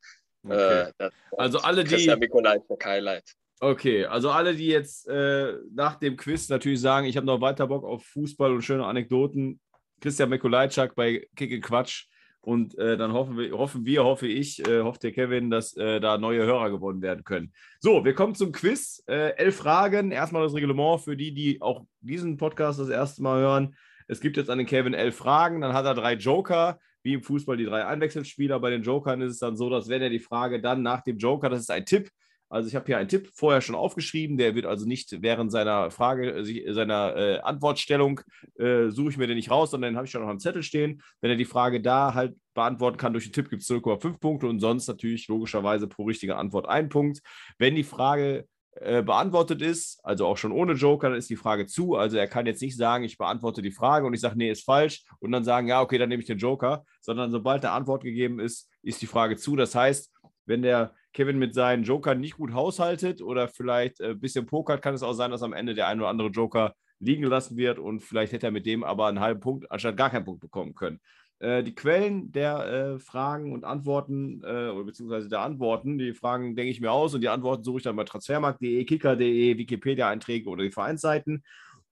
Okay. 0.43 0.91
Äh, 0.97 1.09
also 1.37 1.59
alle 1.59 1.83
die. 1.83 1.91
Christian 1.91 2.19
Mikolajczak 2.19 2.85
Highlight. 2.85 3.35
Okay, 3.59 4.05
also 4.05 4.29
alle, 4.29 4.55
die 4.55 4.67
jetzt 4.67 5.07
äh, 5.07 5.53
nach 5.73 5.95
dem 5.95 6.15
Quiz 6.15 6.47
natürlich 6.47 6.79
sagen, 6.79 7.07
ich 7.07 7.17
habe 7.17 7.25
noch 7.25 7.41
weiter 7.41 7.65
Bock 7.65 7.83
auf 7.83 8.05
Fußball 8.05 8.53
und 8.53 8.61
schöne 8.61 8.85
Anekdoten, 8.85 9.59
Christian 10.01 10.29
Mikulajczak 10.29 10.95
bei 10.95 11.27
Kick 11.35 11.63
Quatsch. 11.63 12.05
Und 12.41 12.77
äh, 12.77 12.95
dann 12.95 13.11
hoffen 13.11 13.37
wir, 13.37 13.51
hoffen 13.57 13.85
wir, 13.85 14.05
hoffe 14.05 14.25
ich, 14.25 14.65
äh, 14.65 14.81
hofft 14.81 15.03
der 15.03 15.11
Kevin, 15.11 15.49
dass 15.49 15.75
äh, 15.75 15.99
da 15.99 16.17
neue 16.17 16.45
Hörer 16.45 16.69
gewonnen 16.69 17.01
werden 17.01 17.25
können. 17.25 17.51
So, 17.81 18.05
wir 18.05 18.13
kommen 18.13 18.35
zum 18.35 18.53
Quiz. 18.53 19.03
Äh, 19.05 19.35
elf 19.35 19.57
Fragen. 19.57 20.11
Erstmal 20.11 20.43
das 20.43 20.53
Reglement 20.53 21.01
für 21.01 21.17
die, 21.17 21.33
die 21.33 21.61
auch 21.61 21.85
diesen 21.99 22.37
Podcast 22.37 22.79
das 22.79 22.87
erste 22.87 23.21
Mal 23.21 23.41
hören. 23.41 23.75
Es 24.07 24.21
gibt 24.21 24.37
jetzt 24.37 24.49
an 24.49 24.59
den 24.59 24.67
Kevin 24.67 24.93
elf 24.93 25.17
Fragen. 25.17 25.59
Dann 25.59 25.73
hat 25.73 25.83
er 25.83 25.93
drei 25.93 26.13
Joker, 26.13 26.79
wie 27.03 27.15
im 27.15 27.21
Fußball 27.21 27.57
die 27.57 27.65
drei 27.65 27.85
Einwechselspieler. 27.85 28.61
Bei 28.61 28.69
den 28.69 28.83
Jokern 28.83 29.19
ist 29.21 29.33
es 29.33 29.39
dann 29.39 29.57
so, 29.57 29.69
dass 29.69 29.89
wenn 29.89 30.01
er 30.01 30.09
die 30.09 30.19
Frage 30.19 30.61
dann 30.61 30.81
nach 30.81 31.01
dem 31.01 31.17
Joker, 31.17 31.49
das 31.49 31.59
ist 31.59 31.71
ein 31.71 31.85
Tipp, 31.85 32.09
also 32.49 32.67
ich 32.67 32.75
habe 32.75 32.85
hier 32.85 32.97
einen 32.97 33.09
Tipp 33.09 33.29
vorher 33.33 33.61
schon 33.61 33.75
aufgeschrieben, 33.75 34.37
der 34.37 34.55
wird 34.55 34.65
also 34.65 34.85
nicht 34.85 35.21
während 35.21 35.51
seiner 35.51 35.91
Frage, 35.91 36.31
äh, 36.31 36.73
seiner 36.73 37.15
äh, 37.15 37.39
Antwortstellung, 37.39 38.21
äh, 38.57 38.89
suche 38.89 39.09
ich 39.09 39.17
mir 39.17 39.27
den 39.27 39.35
nicht 39.35 39.51
raus, 39.51 39.71
sondern 39.71 39.93
den 39.93 39.97
habe 39.97 40.05
ich 40.05 40.11
schon 40.11 40.23
auf 40.23 40.29
dem 40.29 40.39
Zettel 40.39 40.63
stehen. 40.63 41.01
Wenn 41.21 41.31
er 41.31 41.37
die 41.37 41.45
Frage 41.45 41.81
da 41.81 42.13
halt 42.13 42.35
beantworten 42.53 42.97
kann 42.97 43.13
durch 43.13 43.25
den 43.25 43.33
Tipp, 43.33 43.49
gibt 43.49 43.63
es 43.63 43.69
0,5 43.69 44.19
Punkte 44.19 44.47
und 44.47 44.59
sonst 44.59 44.87
natürlich 44.87 45.27
logischerweise 45.27 45.87
pro 45.87 46.05
richtige 46.05 46.37
Antwort 46.37 46.67
ein 46.67 46.89
Punkt. 46.89 47.21
Wenn 47.57 47.75
die 47.75 47.83
Frage 47.83 48.47
äh, 48.79 49.01
beantwortet 49.01 49.61
ist, 49.61 49.99
also 50.03 50.25
auch 50.25 50.37
schon 50.37 50.51
ohne 50.51 50.73
Joker, 50.73 51.09
dann 51.09 51.17
ist 51.17 51.29
die 51.29 51.35
Frage 51.35 51.65
zu. 51.65 51.95
Also 51.95 52.17
er 52.17 52.27
kann 52.27 52.45
jetzt 52.45 52.61
nicht 52.61 52.77
sagen, 52.77 53.03
ich 53.03 53.17
beantworte 53.17 53.61
die 53.61 53.71
Frage 53.71 54.05
und 54.05 54.13
ich 54.13 54.21
sage, 54.21 54.37
nee, 54.37 54.51
ist 54.51 54.65
falsch 54.65 55.03
und 55.19 55.31
dann 55.31 55.43
sagen, 55.43 55.67
ja, 55.67 55.81
okay, 55.81 55.97
dann 55.97 56.09
nehme 56.09 56.21
ich 56.21 56.27
den 56.27 56.37
Joker, 56.37 56.85
sondern 57.01 57.31
sobald 57.31 57.65
eine 57.65 57.73
Antwort 57.73 58.03
gegeben 58.03 58.39
ist, 58.39 58.69
ist 58.83 59.01
die 59.01 59.07
Frage 59.07 59.35
zu. 59.35 59.55
Das 59.55 59.73
heißt, 59.75 60.13
wenn 60.45 60.61
der 60.61 60.93
Kevin 61.17 61.39
mit 61.39 61.55
seinen 61.55 61.81
Jokern 61.81 62.19
nicht 62.19 62.37
gut 62.37 62.53
haushaltet 62.53 63.23
oder 63.23 63.47
vielleicht 63.47 64.01
ein 64.01 64.11
äh, 64.11 64.13
bisschen 64.13 64.45
pokert, 64.45 64.83
kann 64.83 64.93
es 64.93 65.01
auch 65.01 65.13
sein, 65.13 65.31
dass 65.31 65.41
am 65.41 65.53
Ende 65.53 65.73
der 65.73 65.87
ein 65.87 65.99
oder 65.99 66.09
andere 66.09 66.27
Joker 66.27 66.75
liegen 66.99 67.23
gelassen 67.23 67.57
wird 67.57 67.79
und 67.79 68.01
vielleicht 68.01 68.33
hätte 68.33 68.45
er 68.45 68.51
mit 68.51 68.67
dem 68.67 68.83
aber 68.83 69.07
einen 69.07 69.19
halben 69.19 69.39
Punkt 69.39 69.71
anstatt 69.71 69.97
gar 69.97 70.11
keinen 70.11 70.25
Punkt 70.25 70.41
bekommen 70.41 70.75
können. 70.75 70.99
Äh, 71.39 71.63
die 71.63 71.73
Quellen 71.73 72.31
der 72.31 72.67
äh, 72.67 72.99
Fragen 72.99 73.51
und 73.51 73.65
Antworten, 73.65 74.43
äh, 74.43 74.71
beziehungsweise 74.83 75.27
der 75.27 75.41
Antworten, 75.41 75.97
die 75.97 76.13
Fragen 76.13 76.55
denke 76.55 76.69
ich 76.69 76.81
mir 76.81 76.91
aus 76.91 77.15
und 77.15 77.21
die 77.21 77.29
Antworten 77.29 77.63
suche 77.63 77.77
ich 77.77 77.83
dann 77.83 77.95
bei 77.95 78.03
transfermarkt.de, 78.03 78.85
kicker.de, 78.85 79.57
Wikipedia-Einträge 79.57 80.47
oder 80.47 80.65
die 80.65 80.71
Vereinsseiten. 80.71 81.43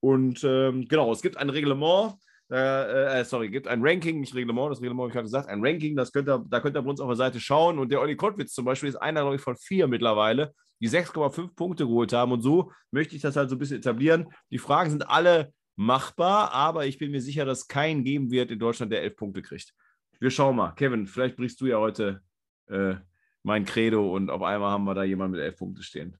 Und 0.01 0.43
ähm, 0.43 0.85
genau, 0.87 1.11
es 1.11 1.23
gibt 1.23 1.37
ein 1.37 1.49
Reglement, 1.49 2.13
äh, 2.51 3.19
äh, 3.19 3.25
sorry, 3.25 3.49
gibt 3.49 3.67
ein 3.67 3.81
Ranking, 3.81 4.19
nicht 4.19 4.35
Reglement, 4.35 4.71
das 4.71 4.79
Reglement 4.79 5.01
habe 5.01 5.09
ich 5.09 5.13
gerade 5.13 5.25
gesagt, 5.25 5.49
ein 5.49 5.65
Ranking, 5.65 5.95
das 5.95 6.11
könnt 6.11 6.29
ihr, 6.29 6.45
da 6.47 6.59
könnt 6.59 6.77
ihr 6.77 6.81
bei 6.81 6.89
uns 6.89 6.99
auf 6.99 7.09
der 7.09 7.15
Seite 7.15 7.39
schauen. 7.39 7.79
Und 7.79 7.91
der 7.91 8.01
Olli 8.01 8.15
Kottwitz 8.15 8.53
zum 8.53 8.65
Beispiel 8.65 8.89
ist 8.89 8.97
einer, 8.97 9.21
glaube 9.21 9.37
ich, 9.37 9.41
von 9.41 9.55
vier 9.55 9.87
mittlerweile, 9.87 10.53
die 10.79 10.89
6,5 10.89 11.55
Punkte 11.55 11.85
geholt 11.85 12.13
haben. 12.13 12.31
Und 12.31 12.41
so 12.41 12.71
möchte 12.91 13.15
ich 13.15 13.21
das 13.21 13.35
halt 13.35 13.49
so 13.49 13.55
ein 13.55 13.59
bisschen 13.59 13.77
etablieren. 13.77 14.27
Die 14.51 14.59
Fragen 14.59 14.91
sind 14.91 15.09
alle 15.09 15.53
machbar, 15.75 16.51
aber 16.51 16.85
ich 16.85 16.97
bin 16.97 17.11
mir 17.11 17.21
sicher, 17.21 17.45
dass 17.45 17.67
keinen 17.67 18.03
geben 18.03 18.31
wird 18.31 18.51
in 18.51 18.59
Deutschland, 18.59 18.91
der 18.91 19.01
elf 19.01 19.15
Punkte 19.15 19.41
kriegt. 19.41 19.73
Wir 20.19 20.29
schauen 20.29 20.55
mal. 20.55 20.71
Kevin, 20.71 21.07
vielleicht 21.07 21.35
brichst 21.35 21.59
du 21.61 21.65
ja 21.65 21.79
heute 21.79 22.21
äh, 22.67 22.95
mein 23.43 23.65
Credo 23.65 24.15
und 24.15 24.29
auf 24.29 24.41
einmal 24.41 24.71
haben 24.71 24.85
wir 24.85 24.93
da 24.93 25.03
jemanden 25.03 25.33
mit 25.33 25.41
elf 25.41 25.57
Punkte 25.57 25.83
stehen. 25.83 26.17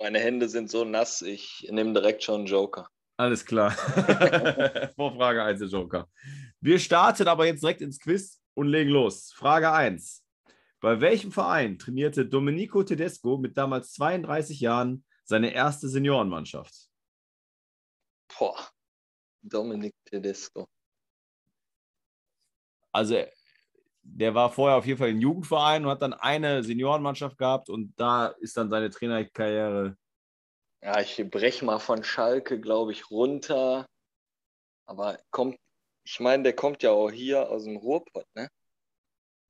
Meine 0.00 0.18
Hände 0.18 0.48
sind 0.48 0.70
so 0.70 0.84
nass, 0.84 1.22
ich 1.22 1.68
nehme 1.70 1.92
direkt 1.92 2.22
schon 2.22 2.40
einen 2.40 2.46
Joker. 2.46 2.88
Alles 3.20 3.44
klar. 3.44 3.70
Vor 4.96 5.14
Frage 5.14 5.44
1 5.44 5.58
der 5.58 5.68
Joker. 5.68 6.08
Wir 6.58 6.78
starten 6.78 7.28
aber 7.28 7.44
jetzt 7.44 7.62
direkt 7.62 7.82
ins 7.82 8.00
Quiz 8.00 8.40
und 8.54 8.68
legen 8.68 8.88
los. 8.88 9.30
Frage 9.34 9.70
1. 9.70 10.24
Bei 10.80 11.02
welchem 11.02 11.30
Verein 11.30 11.78
trainierte 11.78 12.24
Domenico 12.24 12.82
Tedesco 12.82 13.36
mit 13.36 13.58
damals 13.58 13.92
32 13.92 14.60
Jahren 14.60 15.04
seine 15.24 15.52
erste 15.52 15.90
Seniorenmannschaft? 15.90 16.74
Boah, 18.38 18.56
Domenico 19.42 19.98
Tedesco. 20.06 20.66
Also, 22.90 23.22
der 24.00 24.34
war 24.34 24.50
vorher 24.50 24.78
auf 24.78 24.86
jeden 24.86 24.98
Fall 24.98 25.10
im 25.10 25.20
Jugendverein 25.20 25.84
und 25.84 25.90
hat 25.90 26.00
dann 26.00 26.14
eine 26.14 26.64
Seniorenmannschaft 26.64 27.36
gehabt 27.36 27.68
und 27.68 27.92
da 28.00 28.28
ist 28.28 28.56
dann 28.56 28.70
seine 28.70 28.88
Trainerkarriere 28.88 29.98
ja, 30.82 31.00
ich 31.00 31.22
breche 31.30 31.64
mal 31.64 31.78
von 31.78 32.02
Schalke, 32.04 32.60
glaube 32.60 32.92
ich, 32.92 33.10
runter. 33.10 33.86
Aber 34.86 35.18
kommt, 35.30 35.56
ich 36.04 36.20
meine, 36.20 36.42
der 36.42 36.54
kommt 36.54 36.82
ja 36.82 36.90
auch 36.90 37.10
hier 37.10 37.48
aus 37.48 37.64
dem 37.64 37.76
Ruhrpott, 37.76 38.26
ne? 38.34 38.48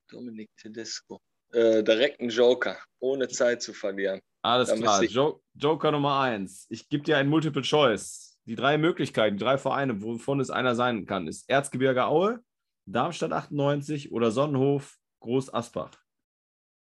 Dominik 0.08 0.50
Tedesco. 0.56 1.20
Äh, 1.52 1.82
direkt 1.82 2.20
ein 2.20 2.28
Joker, 2.28 2.78
ohne 2.98 3.28
Zeit 3.28 3.62
zu 3.62 3.72
verlieren. 3.72 4.20
Alles 4.42 4.68
da 4.68 4.76
klar. 4.76 5.02
Jo 5.02 5.42
Joker 5.54 5.92
Nummer 5.92 6.20
eins. 6.20 6.66
Ich 6.68 6.88
gebe 6.88 7.04
dir 7.04 7.16
ein 7.16 7.28
Multiple 7.28 7.62
Choice. 7.62 8.38
Die 8.46 8.54
drei 8.54 8.78
Möglichkeiten, 8.78 9.36
die 9.36 9.44
drei 9.44 9.58
Vereine, 9.58 10.02
wovon 10.02 10.40
es 10.40 10.50
einer 10.50 10.74
sein 10.74 11.06
kann, 11.06 11.26
ist 11.26 11.48
Erzgebirge 11.48 12.06
Aue, 12.06 12.42
Darmstadt 12.86 13.32
98 13.32 14.12
oder 14.12 14.30
Sonnenhof 14.30 14.98
Groß 15.20 15.52
Asbach. 15.52 15.92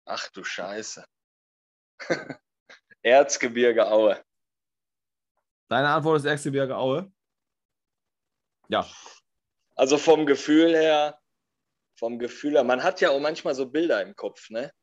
Ach 0.06 0.30
du 0.30 0.44
Scheiße. 0.44 1.06
Erzgebirge 3.04 3.88
Aue. 3.92 4.24
Deine 5.72 5.88
Antwort 5.88 6.18
ist 6.18 6.26
Erzgebirge 6.26 6.76
Aue? 6.76 7.10
Ja. 8.68 8.86
Also 9.78 9.98
vom 9.98 10.26
Gefühl 10.26 10.76
her, 10.76 11.18
vom 11.98 12.20
Gefühl 12.20 12.56
her, 12.56 12.66
man 12.66 12.84
hat 12.84 13.00
ja 13.00 13.10
auch 13.12 13.22
manchmal 13.22 13.56
so 13.56 13.70
Bilder 13.70 14.02
im 14.02 14.14
Kopf, 14.14 14.50
ne? 14.50 14.74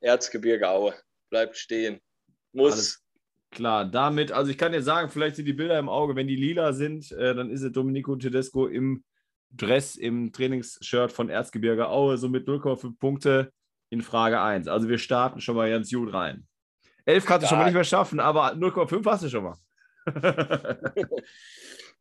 Erzgebirge 0.00 0.70
Aue, 0.70 0.94
bleibt 1.28 1.58
stehen. 1.58 2.00
Muss. 2.52 2.72
Alles 2.72 3.04
klar, 3.50 3.84
damit, 3.84 4.32
also 4.32 4.50
ich 4.50 4.56
kann 4.56 4.72
dir 4.72 4.80
sagen, 4.82 5.10
vielleicht 5.10 5.36
sind 5.36 5.44
die 5.44 5.52
Bilder 5.52 5.78
im 5.78 5.90
Auge, 5.90 6.16
wenn 6.16 6.26
die 6.26 6.36
lila 6.36 6.72
sind, 6.72 7.12
äh, 7.12 7.34
dann 7.34 7.50
ist 7.50 7.60
es 7.60 7.70
Domenico 7.70 8.16
Tedesco 8.16 8.66
im 8.66 9.04
Dress, 9.50 9.96
im 9.96 10.32
Trainingsshirt 10.32 11.12
von 11.12 11.28
Erzgebirge 11.28 11.90
Aue, 11.90 12.16
so 12.16 12.30
mit 12.30 12.48
0,5 12.48 12.98
Punkte 12.98 13.52
in 13.90 14.00
Frage 14.00 14.40
1. 14.40 14.68
Also 14.68 14.88
wir 14.88 14.96
starten 14.96 15.42
schon 15.42 15.56
mal 15.56 15.68
ganz 15.68 15.90
gut 15.90 16.14
rein. 16.14 16.47
11 17.08 17.24
kannst 17.24 17.44
du 17.44 17.48
schon 17.48 17.58
mal 17.58 17.64
nicht 17.64 17.74
mehr 17.74 17.84
schaffen, 17.84 18.20
aber 18.20 18.52
0,5 18.52 19.10
hast 19.10 19.24
du 19.24 19.30
schon 19.30 19.44
mal. 19.44 19.56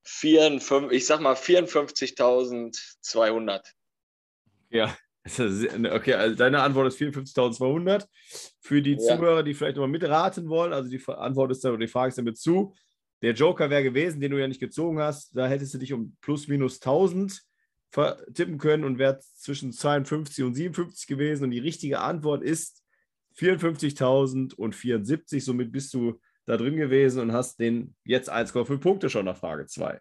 54, 0.03 0.91
ich 0.91 1.05
sag 1.05 1.21
mal 1.21 1.35
54.200. 1.35 3.61
Ja, 4.69 4.97
okay, 5.91 6.13
also 6.13 6.35
deine 6.35 6.63
Antwort 6.63 6.87
ist 6.87 6.99
54.200. 6.99 8.07
Für 8.59 8.81
die 8.81 8.93
ja. 8.93 8.97
Zuhörer, 8.97 9.43
die 9.43 9.53
vielleicht 9.53 9.75
nochmal 9.75 9.91
mitraten 9.91 10.49
wollen, 10.49 10.73
also 10.73 10.89
die 10.89 10.99
Antwort 11.07 11.51
ist 11.51 11.63
dann, 11.63 11.73
oder 11.73 11.85
die 11.85 11.91
Frage 11.91 12.09
ist 12.09 12.17
damit 12.17 12.37
zu. 12.37 12.73
Der 13.21 13.33
Joker 13.33 13.69
wäre 13.69 13.83
gewesen, 13.83 14.19
den 14.19 14.31
du 14.31 14.39
ja 14.39 14.47
nicht 14.47 14.59
gezogen 14.59 14.99
hast. 14.99 15.37
Da 15.37 15.47
hättest 15.47 15.73
du 15.73 15.77
dich 15.77 15.93
um 15.93 16.17
plus 16.21 16.47
minus 16.47 16.81
1000 16.81 17.41
tippen 18.33 18.57
können 18.57 18.83
und 18.83 18.99
wäre 18.99 19.19
zwischen 19.19 19.73
52 19.73 20.45
und 20.45 20.55
57 20.55 21.07
gewesen. 21.07 21.43
Und 21.43 21.51
die 21.51 21.59
richtige 21.59 21.99
Antwort 21.99 22.43
ist 22.43 22.83
54.074. 23.37 25.41
Somit 25.41 25.71
bist 25.71 25.93
du 25.93 26.19
da 26.45 26.57
drin 26.57 26.77
gewesen 26.77 27.21
und 27.21 27.33
hast 27.33 27.59
den 27.59 27.95
jetzt 28.05 28.31
1,5 28.31 28.79
Punkte 28.79 29.09
schon 29.09 29.25
nach 29.25 29.37
Frage 29.37 29.67
2. 29.67 29.99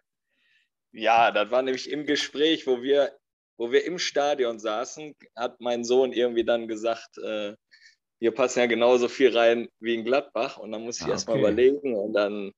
Ja, 0.93 1.31
das 1.31 1.51
war 1.51 1.61
nämlich 1.61 1.89
im 1.89 2.05
Gespräch, 2.05 2.67
wo 2.67 2.81
wir, 2.81 3.13
wo 3.57 3.71
wir 3.71 3.85
im 3.85 3.99
Stadion 3.99 4.59
saßen, 4.59 5.15
hat 5.35 5.61
mein 5.61 5.83
Sohn 5.83 6.11
irgendwie 6.11 6.43
dann 6.43 6.67
gesagt, 6.67 7.17
äh, 7.19 7.55
hier 8.19 8.31
passen 8.31 8.59
ja 8.59 8.65
genauso 8.65 9.07
viel 9.07 9.35
rein 9.35 9.69
wie 9.79 9.95
in 9.95 10.05
Gladbach. 10.05 10.57
Und 10.57 10.71
dann 10.71 10.83
muss 10.83 10.99
ich 10.99 11.07
ah, 11.07 11.11
erst 11.11 11.27
mal 11.27 11.39
überlegen 11.39 11.95
und 11.95 12.13
dann 12.13 12.51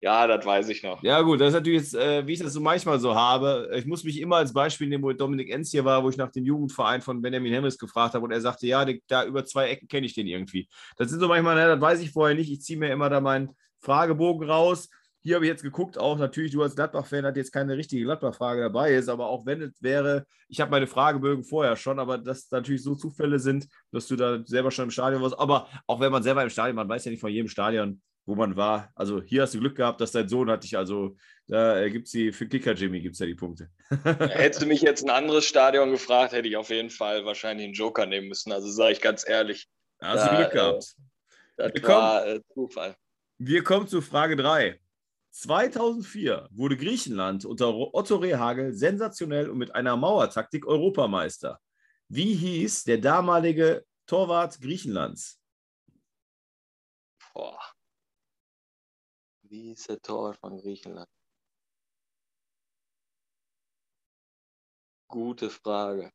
ja, 0.00 0.26
das 0.26 0.44
weiß 0.44 0.68
ich 0.68 0.82
noch. 0.82 1.02
Ja, 1.02 1.22
gut, 1.22 1.40
das 1.40 1.48
ist 1.48 1.54
natürlich 1.54 1.80
jetzt, 1.80 1.94
äh, 1.94 2.26
wie 2.26 2.34
ich 2.34 2.38
das 2.38 2.52
so 2.52 2.60
manchmal 2.60 3.00
so 3.00 3.14
habe. 3.14 3.70
Ich 3.74 3.86
muss 3.86 4.04
mich 4.04 4.20
immer 4.20 4.36
als 4.36 4.52
Beispiel 4.52 4.88
nehmen, 4.88 5.02
wo 5.02 5.12
Dominik 5.12 5.50
Enz 5.50 5.70
hier 5.70 5.84
war, 5.84 6.04
wo 6.04 6.10
ich 6.10 6.18
nach 6.18 6.30
dem 6.30 6.44
Jugendverein 6.44 7.00
von 7.00 7.22
Benjamin 7.22 7.52
Henrys 7.52 7.78
gefragt 7.78 8.14
habe 8.14 8.24
und 8.24 8.30
er 8.30 8.40
sagte, 8.40 8.66
ja, 8.66 8.84
da 9.08 9.24
über 9.24 9.44
zwei 9.44 9.68
Ecken 9.68 9.88
kenne 9.88 10.06
ich 10.06 10.14
den 10.14 10.26
irgendwie. 10.26 10.68
Das 10.96 11.10
sind 11.10 11.20
so 11.20 11.28
manchmal, 11.28 11.56
ne, 11.56 11.66
das 11.66 11.80
weiß 11.80 12.00
ich 12.00 12.10
vorher 12.12 12.36
nicht. 12.36 12.50
Ich 12.50 12.60
ziehe 12.60 12.78
mir 12.78 12.92
immer 12.92 13.08
da 13.08 13.20
meinen 13.20 13.50
Fragebogen 13.80 14.48
raus. 14.48 14.90
Hier 15.22 15.36
habe 15.36 15.46
ich 15.46 15.50
jetzt 15.50 15.62
geguckt, 15.62 15.98
auch 15.98 16.18
natürlich, 16.18 16.52
du 16.52 16.62
als 16.62 16.76
Gladbach-Fan 16.76 17.24
hat 17.24 17.36
jetzt 17.36 17.50
keine 17.50 17.76
richtige 17.76 18.04
Gladbach-Frage 18.04 18.60
dabei 18.60 18.94
ist, 18.94 19.08
aber 19.08 19.26
auch 19.26 19.44
wenn 19.44 19.60
es 19.60 19.82
wäre, 19.82 20.24
ich 20.46 20.60
habe 20.60 20.70
meine 20.70 20.86
Fragebögen 20.86 21.42
vorher 21.42 21.74
schon, 21.74 21.98
aber 21.98 22.18
dass 22.18 22.48
natürlich 22.52 22.84
so 22.84 22.94
Zufälle 22.94 23.40
sind, 23.40 23.66
dass 23.90 24.06
du 24.06 24.14
da 24.14 24.40
selber 24.44 24.70
schon 24.70 24.84
im 24.84 24.90
Stadion 24.92 25.22
warst. 25.22 25.36
Aber 25.36 25.68
auch 25.88 25.98
wenn 25.98 26.12
man 26.12 26.22
selber 26.22 26.44
im 26.44 26.50
Stadion, 26.50 26.76
man 26.76 26.88
weiß 26.88 27.06
ja 27.06 27.10
nicht 27.10 27.20
von 27.20 27.32
jedem 27.32 27.48
Stadion, 27.48 28.00
wo 28.26 28.34
man 28.34 28.56
war. 28.56 28.90
Also 28.94 29.22
hier 29.22 29.42
hast 29.42 29.54
du 29.54 29.60
Glück 29.60 29.76
gehabt, 29.76 30.00
dass 30.00 30.12
dein 30.12 30.28
Sohn 30.28 30.50
hat 30.50 30.64
dich, 30.64 30.76
also 30.76 31.16
da 31.46 31.88
gibt 31.88 32.06
es 32.06 32.12
die, 32.12 32.32
für 32.32 32.48
Kicker 32.48 32.72
Jimmy 32.72 33.00
gibt 33.00 33.14
es 33.14 33.20
ja 33.20 33.26
die 33.26 33.36
Punkte. 33.36 33.70
Hättest 34.02 34.62
du 34.62 34.66
mich 34.66 34.82
jetzt 34.82 35.04
ein 35.04 35.10
anderes 35.10 35.44
Stadion 35.44 35.92
gefragt, 35.92 36.32
hätte 36.32 36.48
ich 36.48 36.56
auf 36.56 36.70
jeden 36.70 36.90
Fall 36.90 37.24
wahrscheinlich 37.24 37.66
einen 37.66 37.74
Joker 37.74 38.04
nehmen 38.04 38.28
müssen. 38.28 38.52
Also 38.52 38.68
sage 38.68 38.92
ich 38.92 39.00
ganz 39.00 39.26
ehrlich. 39.26 39.68
Da 39.98 40.08
hast 40.08 40.30
du 40.30 40.36
Glück 40.36 40.50
gehabt. 40.50 40.96
Äh, 41.56 41.70
das 41.70 41.74
wir 41.74 41.88
war 41.88 42.26
äh, 42.26 42.40
Zufall. 42.52 42.96
Wir 43.38 43.62
kommen 43.62 43.86
zu 43.86 44.02
Frage 44.02 44.36
3. 44.36 44.80
2004 45.30 46.48
wurde 46.50 46.76
Griechenland 46.76 47.44
unter 47.44 47.74
Otto 47.94 48.16
Rehagel 48.16 48.72
sensationell 48.72 49.50
und 49.50 49.58
mit 49.58 49.74
einer 49.74 49.96
Mauertaktik 49.96 50.66
Europameister. 50.66 51.60
Wie 52.08 52.34
hieß 52.34 52.84
der 52.84 52.98
damalige 52.98 53.84
Torwart 54.06 54.60
Griechenlands? 54.60 55.38
Boah. 57.34 57.75
Wie 59.48 59.70
ist 59.70 59.88
der 59.88 60.00
Torwart 60.00 60.38
von 60.38 60.58
Griechenland? 60.58 61.08
Gute 65.08 65.50
Frage. 65.50 66.10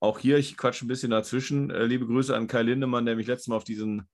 Auch 0.00 0.18
hier, 0.18 0.36
ich 0.36 0.58
quatsche 0.58 0.84
ein 0.84 0.88
bisschen 0.88 1.10
dazwischen. 1.10 1.70
Äh, 1.70 1.84
liebe 1.86 2.06
Grüße 2.06 2.36
an 2.36 2.48
Kai 2.48 2.62
Lindemann, 2.62 3.06
der 3.06 3.16
mich 3.16 3.26
letztes 3.26 3.48
Mal 3.48 3.56
auf 3.56 3.64
diesen 3.64 4.10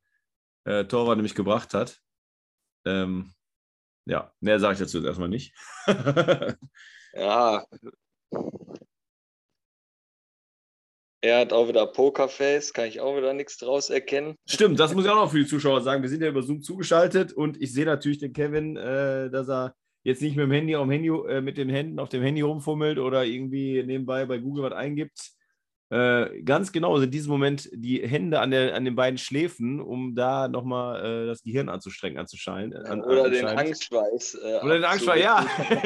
äh, 0.64 0.84
Torwart 0.84 1.16
nämlich 1.16 1.34
gebracht 1.34 1.74
hat. 1.74 2.00
Ähm, 2.84 3.34
ja, 4.04 4.32
mehr 4.38 4.60
sage 4.60 4.74
ich 4.74 4.78
dazu 4.78 4.98
jetzt 4.98 5.06
erstmal 5.06 5.28
nicht. 5.28 5.52
ja, 7.14 7.66
er 11.22 11.40
hat 11.40 11.52
auch 11.52 11.68
wieder 11.68 11.86
Pokerface, 11.86 12.72
kann 12.72 12.86
ich 12.86 13.00
auch 13.00 13.16
wieder 13.16 13.34
nichts 13.34 13.58
draus 13.58 13.90
erkennen. 13.90 14.36
Stimmt, 14.46 14.80
das 14.80 14.94
muss 14.94 15.04
ich 15.04 15.10
auch 15.10 15.16
noch 15.16 15.30
für 15.30 15.38
die 15.38 15.46
Zuschauer 15.46 15.82
sagen. 15.82 16.02
Wir 16.02 16.08
sind 16.08 16.22
ja 16.22 16.28
über 16.28 16.42
Zoom 16.42 16.62
zugeschaltet 16.62 17.32
und 17.32 17.60
ich 17.60 17.72
sehe 17.72 17.84
natürlich 17.84 18.18
den 18.18 18.32
Kevin, 18.32 18.76
äh, 18.76 19.30
dass 19.30 19.48
er 19.48 19.74
jetzt 20.02 20.22
nicht 20.22 20.36
mit 20.36 20.44
dem 20.44 20.52
Handy, 20.52 20.74
am 20.74 20.90
Handy 20.90 21.08
äh, 21.08 21.40
mit 21.40 21.58
den 21.58 21.68
Händen 21.68 21.98
auf 21.98 22.08
dem 22.08 22.22
Handy 22.22 22.40
rumfummelt 22.40 22.98
oder 22.98 23.24
irgendwie 23.24 23.82
nebenbei 23.82 24.24
bei 24.24 24.38
Google 24.38 24.64
was 24.64 24.72
eingibt. 24.72 25.32
Äh, 25.90 26.42
ganz 26.42 26.70
genau 26.70 26.92
also 26.92 27.04
in 27.04 27.10
diesem 27.10 27.32
Moment 27.32 27.68
die 27.72 28.06
Hände 28.06 28.38
an, 28.38 28.52
der, 28.52 28.76
an 28.76 28.84
den 28.84 28.94
beiden 28.94 29.18
Schläfen, 29.18 29.80
um 29.80 30.14
da 30.14 30.46
nochmal 30.46 31.04
äh, 31.04 31.26
das 31.26 31.42
Gehirn 31.42 31.68
anzustrengen, 31.68 32.16
anzuschalten. 32.16 32.76
An, 32.86 33.02
oder 33.02 33.28
den 33.28 33.46
Angstschweiß. 33.46 34.34
Äh, 34.36 34.60
oder 34.62 34.74
den 34.74 34.84
Angstschweiß, 34.84 35.20
ja. 35.20 35.44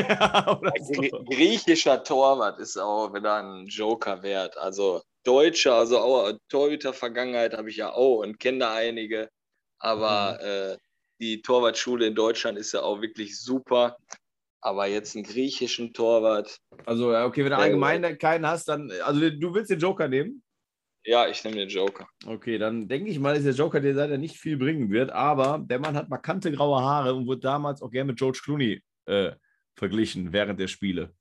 ja 0.09 0.61
Griechischer 1.31 2.05
Torwart 2.05 2.59
ist 2.59 2.77
auch 2.77 3.15
wieder 3.15 3.37
ein 3.37 3.65
Joker 3.67 4.23
wert. 4.23 4.59
Also 4.59 5.01
Deutscher, 5.25 5.77
also 5.77 5.99
auch 5.99 6.33
Torhüter-Vergangenheit 6.51 7.57
habe 7.57 7.71
ich 7.71 7.79
ja 7.79 7.91
auch 7.95 8.19
und 8.19 8.39
kenne 8.39 8.59
da 8.59 8.75
einige. 8.75 9.31
Aber 9.79 10.39
mhm. 10.39 10.47
äh, 10.47 10.77
die 11.19 11.41
Torwartschule 11.41 12.07
in 12.07 12.15
Deutschland 12.15 12.59
ist 12.59 12.73
ja 12.73 12.83
auch 12.83 13.01
wirklich 13.01 13.41
super. 13.41 13.97
Aber 14.65 14.87
jetzt 14.87 15.15
einen 15.15 15.25
griechischen 15.25 15.93
Torwart. 15.93 16.59
Also, 16.87 17.13
ja, 17.13 17.27
okay, 17.27 17.45
wenn 17.45 17.51
du 17.51 17.59
allgemein 17.59 18.17
keinen 18.17 18.47
hast, 18.47 18.67
dann. 18.67 18.91
Also, 19.05 19.29
du 19.29 19.55
willst 19.55 19.71
den 19.71 19.79
Joker 19.79 20.09
nehmen? 20.09 20.43
Ja, 21.05 21.29
ich 21.29 21.45
nehme 21.45 21.57
den 21.57 21.69
Joker. 21.69 22.09
Okay, 22.25 22.57
dann 22.57 22.89
denke 22.89 23.11
ich 23.11 23.19
mal, 23.19 23.37
ist 23.37 23.45
der 23.45 23.53
Joker, 23.53 23.81
der 23.81 23.93
leider 23.93 24.17
nicht 24.17 24.39
viel 24.39 24.57
bringen 24.57 24.91
wird. 24.91 25.11
Aber 25.11 25.63
der 25.63 25.79
Mann 25.79 25.95
hat 25.95 26.09
markante 26.09 26.51
graue 26.51 26.81
Haare 26.81 27.13
und 27.13 27.27
wurde 27.27 27.43
damals 27.43 27.83
auch 27.83 27.91
gerne 27.91 28.13
mit 28.13 28.19
George 28.19 28.41
Clooney 28.43 28.83
äh, 29.05 29.33
verglichen 29.77 30.33
während 30.33 30.59
der 30.59 30.69
Spiele. 30.69 31.15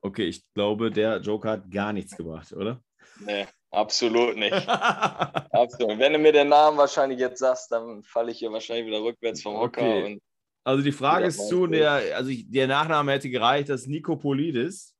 Okay, 0.00 0.24
ich 0.24 0.42
glaube, 0.52 0.90
der 0.90 1.20
Joker 1.20 1.50
hat 1.52 1.70
gar 1.70 1.92
nichts 1.92 2.16
gebracht, 2.16 2.52
oder? 2.52 2.82
Nee, 3.20 3.46
absolut 3.72 4.36
nicht. 4.36 4.52
absolut. 4.68 5.98
Wenn 5.98 6.12
du 6.12 6.18
mir 6.18 6.32
den 6.32 6.48
Namen 6.48 6.78
wahrscheinlich 6.78 7.18
jetzt 7.18 7.40
sagst, 7.40 7.72
dann 7.72 8.02
falle 8.02 8.30
ich 8.30 8.38
hier 8.38 8.52
wahrscheinlich 8.52 8.86
wieder 8.86 9.02
rückwärts 9.02 9.42
vom 9.42 9.56
Hocker. 9.56 9.82
Okay. 9.82 10.20
also 10.64 10.82
die 10.82 10.92
Frage 10.92 11.26
ist 11.26 11.48
zu, 11.48 11.66
der, 11.66 12.16
also 12.16 12.30
ich, 12.30 12.50
der 12.50 12.66
Nachname 12.66 13.12
hätte 13.12 13.30
gereicht, 13.30 13.68
das 13.68 13.82
ist 13.82 13.86
Nikopolidis. 13.88 14.94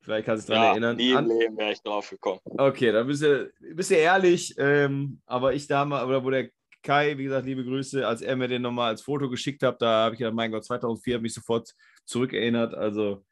Vielleicht 0.00 0.26
kannst 0.26 0.48
du 0.48 0.52
dich 0.52 0.60
daran 0.60 0.82
ja, 0.82 0.88
erinnern. 0.88 0.96
Nie 0.96 1.10
im 1.10 1.38
Leben 1.38 1.56
wäre 1.56 1.72
ich 1.72 1.82
drauf 1.82 2.08
gekommen. 2.08 2.40
Okay, 2.44 2.92
dann 2.92 3.08
bist 3.08 3.22
du, 3.22 3.50
bist 3.74 3.90
du 3.90 3.96
ehrlich. 3.96 4.54
Ähm, 4.56 5.20
aber 5.26 5.52
ich 5.52 5.66
damals, 5.66 6.04
oder 6.04 6.24
wo 6.24 6.30
der 6.30 6.48
Kai, 6.80 7.18
wie 7.18 7.24
gesagt, 7.24 7.44
liebe 7.44 7.64
Grüße, 7.64 8.06
als 8.06 8.22
er 8.22 8.36
mir 8.36 8.46
den 8.46 8.62
nochmal 8.62 8.90
als 8.90 9.02
Foto 9.02 9.28
geschickt 9.28 9.64
hat, 9.64 9.82
da 9.82 10.04
habe 10.04 10.14
ich 10.14 10.20
gedacht, 10.20 10.34
mein 10.34 10.52
Gott, 10.52 10.64
2004 10.64 11.14
habe 11.14 11.22
mich 11.22 11.34
sofort 11.34 11.74
zurückerinnert. 12.04 12.74
Also 12.74 13.24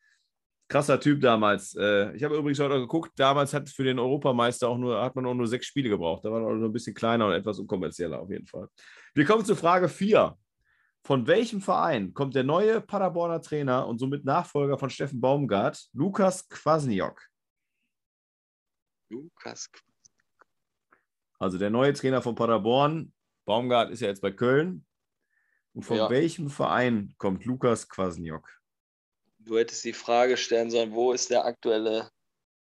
krasser 0.69 0.99
Typ 1.01 1.21
damals. 1.21 1.75
Äh, 1.77 2.15
ich 2.17 2.25
habe 2.25 2.37
übrigens 2.37 2.59
heute 2.59 2.81
geguckt, 2.81 3.13
damals 3.17 3.53
hat 3.53 3.69
für 3.69 3.85
den 3.85 3.99
Europameister 3.99 4.69
auch 4.69 4.79
nur, 4.79 5.01
hat 5.03 5.15
man 5.15 5.27
auch 5.27 5.35
nur 5.35 5.47
sechs 5.47 5.67
Spiele 5.67 5.89
gebraucht. 5.89 6.25
Da 6.25 6.31
war 6.31 6.43
er 6.43 6.55
noch 6.55 6.67
ein 6.67 6.73
bisschen 6.73 6.95
kleiner 6.95 7.27
und 7.27 7.33
etwas 7.33 7.59
unkommerzieller 7.59 8.21
auf 8.21 8.31
jeden 8.31 8.47
Fall. 8.47 8.69
Wir 9.15 9.25
kommen 9.25 9.45
zu 9.45 9.57
Frage 9.57 9.89
4. 9.89 10.37
Von 11.07 11.27
welchem 11.27 11.61
Verein 11.61 12.15
kommt 12.15 12.35
der 12.35 12.45
neue 12.45 12.81
Paderborner 12.81 13.43
Trainer 13.43 13.87
und 13.87 13.99
somit 13.99 14.25
Nachfolger 14.25 14.79
von 14.79 14.89
Steffen 14.89 15.21
Baumgart, 15.21 15.89
Lukas 15.93 16.49
Kwasniok? 16.49 17.21
Lukas 19.11 19.71
Also 21.39 21.59
der 21.59 21.69
neue 21.69 21.93
Trainer 21.93 22.23
von 22.23 22.35
Paderborn. 22.35 23.13
Baumgart 23.45 23.91
ist 23.91 24.01
ja 24.01 24.09
jetzt 24.09 24.23
bei 24.23 24.31
Köln. 24.31 24.87
Und 25.75 25.83
von 25.83 25.99
Ja. 25.99 26.09
welchem 26.09 26.49
Verein 26.49 27.15
kommt 27.19 27.45
Lukas 27.45 27.89
Kwasniok? 27.89 28.49
Du 29.45 29.59
hättest 29.59 29.85
die 29.85 29.93
Frage 29.93 30.37
stellen 30.37 30.71
sollen, 30.71 30.93
wo 30.93 31.13
ist 31.13 31.31
der 31.31 31.45
aktuelle 31.45 32.09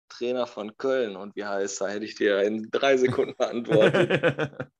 Trainer 0.10 0.48
von 0.48 0.76
Köln 0.78 1.16
und 1.16 1.36
wie 1.36 1.46
heißt 1.46 1.82
er? 1.82 1.90
Hätte 1.90 2.06
ich 2.06 2.16
dir 2.16 2.42
in 2.42 2.70
drei 2.72 2.98
Sekunden 2.98 3.36
beantwortet. 3.38 4.10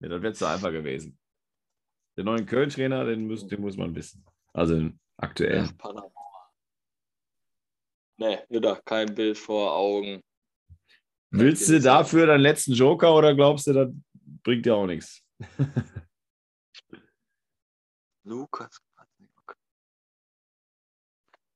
ja, 0.00 0.08
das 0.08 0.22
wäre 0.22 0.32
zu 0.32 0.46
einfach 0.46 0.70
gewesen. 0.70 1.18
Den 2.16 2.26
neuen 2.26 2.46
Köln-Trainer, 2.46 3.04
den 3.04 3.26
muss, 3.26 3.46
den 3.46 3.60
muss 3.60 3.76
man 3.76 3.94
wissen. 3.94 4.24
Also 4.52 4.74
den 4.74 5.00
aktuellen. 5.16 5.66
Ja, 5.66 5.72
Panama. 5.78 6.10
Nee, 8.16 8.38
wieder 8.48 8.80
kein 8.84 9.12
Bild 9.14 9.36
vor 9.36 9.74
Augen. 9.74 10.22
Willst 11.30 11.68
du 11.68 11.80
dafür 11.80 12.26
deinen 12.26 12.42
letzten 12.42 12.72
Joker 12.72 13.14
oder 13.14 13.34
glaubst 13.34 13.66
du, 13.66 13.72
das 13.72 13.88
bringt 14.44 14.66
dir 14.66 14.76
auch 14.76 14.86
nichts? 14.86 15.20
Lukas. 18.24 18.80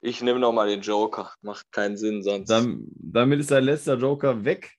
Ich 0.09 0.23
nehme 0.23 0.41
nochmal 0.41 0.69
den 0.69 0.81
Joker. 0.81 1.35
Macht 1.43 1.71
keinen 1.71 1.99
Sinn 1.99 2.23
sonst. 2.23 2.49
Dann, 2.49 2.87
damit 2.95 3.41
ist 3.41 3.51
dein 3.51 3.65
letzter 3.65 3.99
Joker 3.99 4.43
weg. 4.43 4.73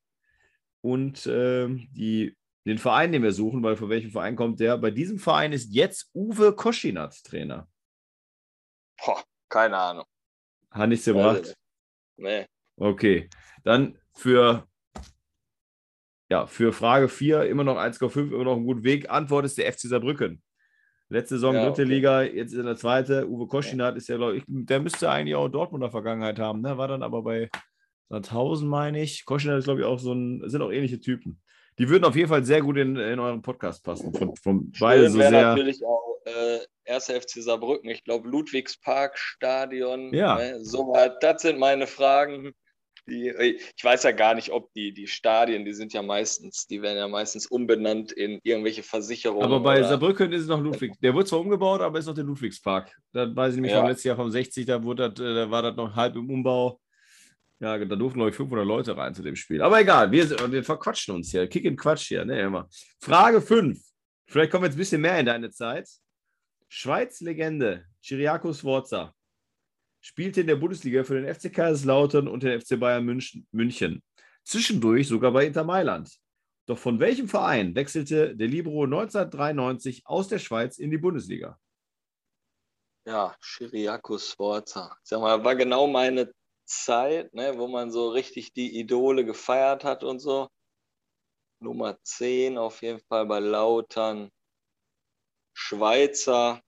Und 0.81 1.27
ähm, 1.31 1.87
die, 1.91 2.35
den 2.65 2.79
Verein, 2.79 3.11
den 3.11 3.21
wir 3.21 3.31
suchen, 3.31 3.61
weil 3.61 3.75
von 3.75 3.89
welchem 3.89 4.09
Verein 4.09 4.35
kommt 4.35 4.59
der? 4.59 4.77
Bei 4.79 4.89
diesem 4.89 5.19
Verein 5.19 5.53
ist 5.53 5.71
jetzt 5.71 6.09
Uwe 6.15 6.55
Koschinat 6.55 7.23
Trainer. 7.23 7.67
Boah, 9.05 9.23
keine 9.49 9.77
Ahnung. 9.77 10.05
Hat 10.71 10.89
nichts 10.89 11.05
gebracht. 11.05 11.43
nicht. 11.43 11.57
Nee. 12.17 12.45
Okay. 12.77 13.29
Dann 13.63 13.99
für, 14.15 14.67
ja, 16.29 16.47
für 16.47 16.73
Frage 16.73 17.07
4 17.07 17.43
immer 17.43 17.63
noch 17.63 17.77
1,5, 17.77 18.33
immer 18.33 18.45
noch 18.45 18.57
ein 18.57 18.65
guter 18.65 18.83
Weg. 18.83 19.11
Antwort 19.11 19.45
ist 19.45 19.59
der 19.59 19.71
FC 19.71 19.81
Saarbrücken. 19.81 20.41
Letzte 21.09 21.35
Saison 21.35 21.55
Ja, 21.55 21.65
dritte 21.65 21.81
okay. 21.81 21.91
Liga, 21.91 22.21
jetzt 22.21 22.53
in 22.53 22.65
der 22.65 22.75
zweite. 22.75 23.27
Uwe 23.27 23.47
Koschinat 23.47 23.97
ist 23.97 24.07
ja, 24.09 24.17
glaube 24.17 24.37
ich, 24.37 24.43
der 24.47 24.79
müsste 24.79 25.09
eigentlich 25.09 25.35
auch 25.35 25.49
Dortmunder 25.49 25.89
Vergangenheit 25.89 26.37
haben, 26.37 26.61
ne? 26.61 26.77
War 26.77 26.87
dann 26.87 27.01
aber 27.01 27.23
bei 27.23 27.49
Sandhausen, 28.09 28.67
meine 28.67 29.01
ich. 29.01 29.25
Koschinat 29.25 29.59
ist, 29.59 29.65
glaube 29.65 29.81
ich, 29.81 29.85
auch 29.85 29.99
so 29.99 30.13
ein, 30.13 30.43
sind 30.47 30.61
auch 30.61 30.71
ähnliche 30.71 30.99
Typen. 30.99 31.41
Die 31.79 31.89
würden 31.89 32.03
auf 32.03 32.15
jeden 32.15 32.29
Fall 32.29 32.43
sehr 32.43 32.61
gut 32.61 32.77
in, 32.77 32.95
in 32.95 33.19
euren 33.19 33.41
Podcast 33.41 33.83
passen. 33.83 34.13
Von, 34.13 34.35
von 34.35 34.71
beide 34.79 35.09
so 35.09 35.17
sehr. 35.17 35.31
natürlich 35.31 35.83
auch 35.83 36.17
äh, 36.25 36.59
1. 36.93 37.05
FC 37.05 37.41
Saarbrücken. 37.41 37.89
Ich 37.89 38.03
glaube, 38.03 38.27
Ludwigsparkstadion. 38.27 40.13
Ja. 40.13 40.35
Ne, 40.35 40.63
so 40.63 40.89
weit. 40.89 41.23
Das 41.23 41.41
sind 41.41 41.57
meine 41.57 41.87
Fragen. 41.87 42.53
Die, 43.09 43.29
ich 43.75 43.83
weiß 43.83 44.03
ja 44.03 44.11
gar 44.11 44.35
nicht, 44.35 44.51
ob 44.51 44.71
die, 44.73 44.93
die 44.93 45.07
Stadien, 45.07 45.65
die 45.65 45.73
sind 45.73 45.93
ja 45.93 46.01
meistens, 46.01 46.67
die 46.67 46.81
werden 46.81 46.97
ja 46.97 47.07
meistens 47.07 47.47
umbenannt 47.47 48.11
in 48.11 48.39
irgendwelche 48.43 48.83
Versicherungen. 48.83 49.43
Aber 49.43 49.59
bei 49.59 49.81
Saarbrücken 49.81 50.31
ist 50.31 50.43
es 50.43 50.47
noch 50.47 50.61
Ludwig. 50.61 50.93
Der 51.01 51.13
wurde 51.13 51.25
zwar 51.25 51.39
umgebaut, 51.39 51.81
aber 51.81 51.99
ist 51.99 52.05
noch 52.05 52.13
der 52.15 52.23
Ludwigspark. 52.23 52.95
Da 53.11 53.35
weiß 53.35 53.51
ich 53.51 53.55
nämlich 53.55 53.71
Ja. 53.71 53.79
vom 53.79 53.89
letzten 53.89 54.07
Jahr 54.09 54.17
vom 54.17 54.31
60, 54.31 54.65
da, 54.65 54.83
wurde 54.83 55.09
das, 55.09 55.25
äh, 55.25 55.33
da 55.33 55.51
war 55.51 55.61
das 55.61 55.75
noch 55.75 55.95
halb 55.95 56.15
im 56.15 56.29
Umbau. 56.29 56.79
Ja, 57.59 57.77
da 57.77 57.95
durften, 57.95 58.19
glaube 58.19 58.29
ich, 58.29 58.35
500 58.37 58.65
Leute 58.65 58.95
rein 58.95 59.13
zu 59.13 59.21
dem 59.21 59.35
Spiel. 59.35 59.61
Aber 59.61 59.81
egal, 59.81 60.09
wir, 60.11 60.29
wir 60.51 60.63
verquatschen 60.63 61.13
uns 61.15 61.31
hier. 61.31 61.45
Kick 61.47 61.65
in 61.65 61.75
Quatsch 61.75 62.07
hier, 62.07 62.23
ne, 62.23 62.39
immer. 62.39 62.69
Frage 63.01 63.41
5. 63.41 63.77
Vielleicht 64.27 64.51
kommen 64.51 64.63
wir 64.63 64.67
jetzt 64.67 64.75
ein 64.75 64.79
bisschen 64.79 65.01
mehr 65.01 65.19
in 65.19 65.25
deine 65.25 65.49
Zeit. 65.51 65.89
Schweiz-Legende 66.69 67.83
Chiriakos 68.01 68.59
Sforza 68.59 69.13
spielte 70.01 70.41
in 70.41 70.47
der 70.47 70.55
Bundesliga 70.55 71.03
für 71.03 71.21
den 71.21 71.33
FC 71.33 71.53
Kaiserslautern 71.53 72.27
und 72.27 72.43
den 72.43 72.59
FC 72.59 72.79
Bayern 72.79 73.05
München. 73.51 74.03
Zwischendurch 74.43 75.07
sogar 75.07 75.31
bei 75.31 75.45
Inter 75.45 75.63
Mailand. 75.63 76.19
Doch 76.65 76.77
von 76.77 76.99
welchem 76.99 77.27
Verein 77.27 77.75
wechselte 77.75 78.35
der 78.35 78.47
Libero 78.47 78.83
1993 78.83 80.05
aus 80.05 80.27
der 80.27 80.39
Schweiz 80.39 80.77
in 80.77 80.91
die 80.91 80.97
Bundesliga? 80.97 81.59
Ja, 83.05 83.35
Chiriakos 83.41 84.31
Sforza. 84.31 84.95
Sag 85.03 85.21
mal, 85.21 85.43
war 85.43 85.55
genau 85.55 85.87
meine 85.87 86.31
Zeit, 86.65 87.33
ne, 87.33 87.57
wo 87.57 87.67
man 87.67 87.89
so 87.91 88.09
richtig 88.09 88.53
die 88.53 88.79
Idole 88.79 89.25
gefeiert 89.25 89.83
hat 89.83 90.03
und 90.03 90.19
so. 90.19 90.47
Nummer 91.59 91.97
10 92.03 92.57
auf 92.57 92.81
jeden 92.83 92.99
Fall 92.99 93.25
bei 93.25 93.39
Lautern. 93.39 94.29
Schweizer. 95.53 96.61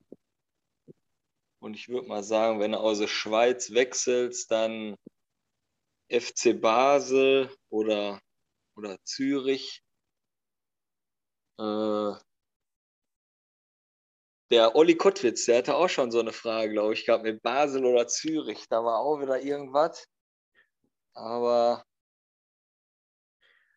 Und 1.62 1.74
ich 1.74 1.88
würde 1.88 2.08
mal 2.08 2.24
sagen, 2.24 2.58
wenn 2.58 2.72
du 2.72 2.78
aus 2.78 2.98
der 2.98 3.06
Schweiz 3.06 3.70
wechselst, 3.72 4.50
dann 4.50 4.96
FC 6.08 6.54
Basel 6.54 7.54
oder, 7.70 8.20
oder 8.76 8.96
Zürich. 9.04 9.80
Äh, 11.60 12.14
der 14.50 14.74
Olli 14.74 14.96
Kottwitz, 14.96 15.46
der 15.46 15.58
hatte 15.58 15.76
auch 15.76 15.88
schon 15.88 16.10
so 16.10 16.18
eine 16.18 16.32
Frage, 16.32 16.72
glaube 16.72 16.94
ich, 16.94 17.06
gehabt 17.06 17.22
mit 17.22 17.40
Basel 17.42 17.84
oder 17.84 18.08
Zürich. 18.08 18.66
Da 18.68 18.82
war 18.84 18.98
auch 18.98 19.20
wieder 19.20 19.40
irgendwas. 19.40 20.08
Aber 21.14 21.84